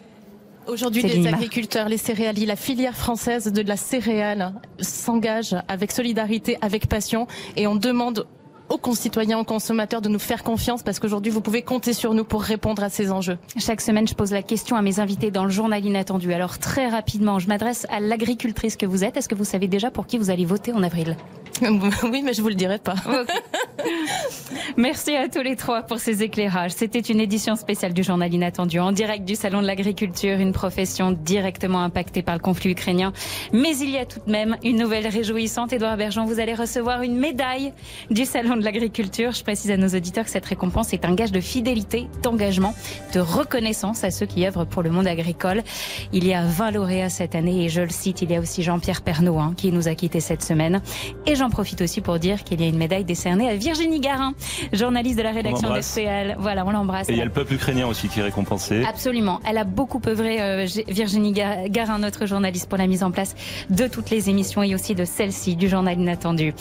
[0.68, 6.88] Aujourd'hui, les agriculteurs, les céréaliers, la filière française de la céréale s'engage avec solidarité, avec
[6.88, 8.26] passion, et on demande
[8.68, 12.24] aux concitoyens, aux consommateurs de nous faire confiance parce qu'aujourd'hui, vous pouvez compter sur nous
[12.24, 13.38] pour répondre à ces enjeux.
[13.56, 16.32] Chaque semaine, je pose la question à mes invités dans le journal inattendu.
[16.32, 19.16] Alors très rapidement, je m'adresse à l'agricultrice que vous êtes.
[19.16, 21.16] Est-ce que vous savez déjà pour qui vous allez voter en avril?
[22.02, 22.94] Oui, mais je vous le dirai pas.
[24.76, 26.72] Merci à tous les trois pour ces éclairages.
[26.72, 31.12] C'était une édition spéciale du journal inattendu en direct du Salon de l'agriculture, une profession
[31.12, 33.12] directement impactée par le conflit ukrainien.
[33.52, 35.72] Mais il y a tout de même une nouvelle réjouissante.
[35.72, 37.72] Édouard Bergeon, vous allez recevoir une médaille
[38.10, 39.32] du Salon de l'agriculture.
[39.32, 42.74] Je précise à nos auditeurs que cette récompense est un gage de fidélité, d'engagement,
[43.14, 45.62] de reconnaissance à ceux qui œuvrent pour le monde agricole.
[46.12, 48.62] Il y a 20 lauréats cette année et je le cite, il y a aussi
[48.62, 50.82] Jean-Pierre Pernaud hein, qui nous a quittés cette semaine.
[51.26, 54.34] Et j'en profite aussi pour dire qu'il y a une médaille décernée à Virginie Garin,
[54.72, 56.36] journaliste de la rédaction d'RTL.
[56.38, 57.08] Voilà, on l'embrasse.
[57.08, 58.84] Et il y a le peuple ukrainien aussi qui est récompensé.
[58.84, 59.40] Absolument.
[59.48, 63.34] Elle a beaucoup œuvré, euh, Virginie Garin, notre journaliste, pour la mise en place
[63.70, 66.54] de toutes les émissions et aussi de celle-ci, du journal inattendu.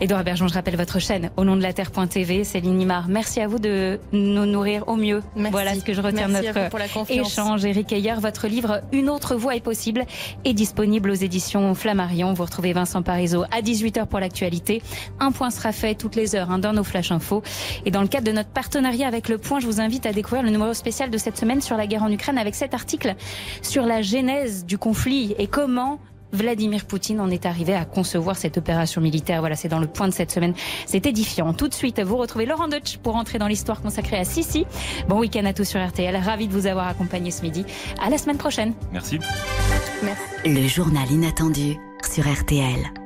[0.00, 2.44] Edouard Bergeon, je rappelle votre chaîne, au nom de la Terre.tv.
[2.44, 5.22] Céline Nimard, merci à vous de nous nourrir au mieux.
[5.34, 7.64] Voilà ce que je retiens de notre échange.
[7.64, 10.04] Eric Ayer, votre livre Une autre voie est possible
[10.44, 12.32] est disponible aux éditions Flammarion.
[12.32, 14.82] Vous retrouvez Vincent Parisot à 18h pour l'actualité.
[15.20, 17.42] Un point sera fait toutes les heures hein, dans nos flash infos.
[17.84, 20.42] Et dans le cadre de notre partenariat avec Le Point, je vous invite à découvrir
[20.42, 23.14] le numéro spécial de cette semaine sur la guerre en Ukraine avec cet article
[23.62, 25.98] sur la genèse du conflit et comment
[26.32, 29.40] Vladimir Poutine en est arrivé à concevoir cette opération militaire.
[29.40, 30.54] Voilà, c'est dans le point de cette semaine.
[30.86, 31.52] C'est édifiant.
[31.52, 34.66] Tout de suite, vous retrouvez Laurent Deutsch pour entrer dans l'histoire consacrée à Sissi.
[35.08, 36.16] Bon week-end à tous sur RTL.
[36.16, 37.64] Ravi de vous avoir accompagné ce midi.
[38.00, 38.74] À la semaine prochaine.
[38.92, 39.18] Merci.
[40.02, 40.22] Merci.
[40.44, 43.01] Le journal inattendu sur RTL.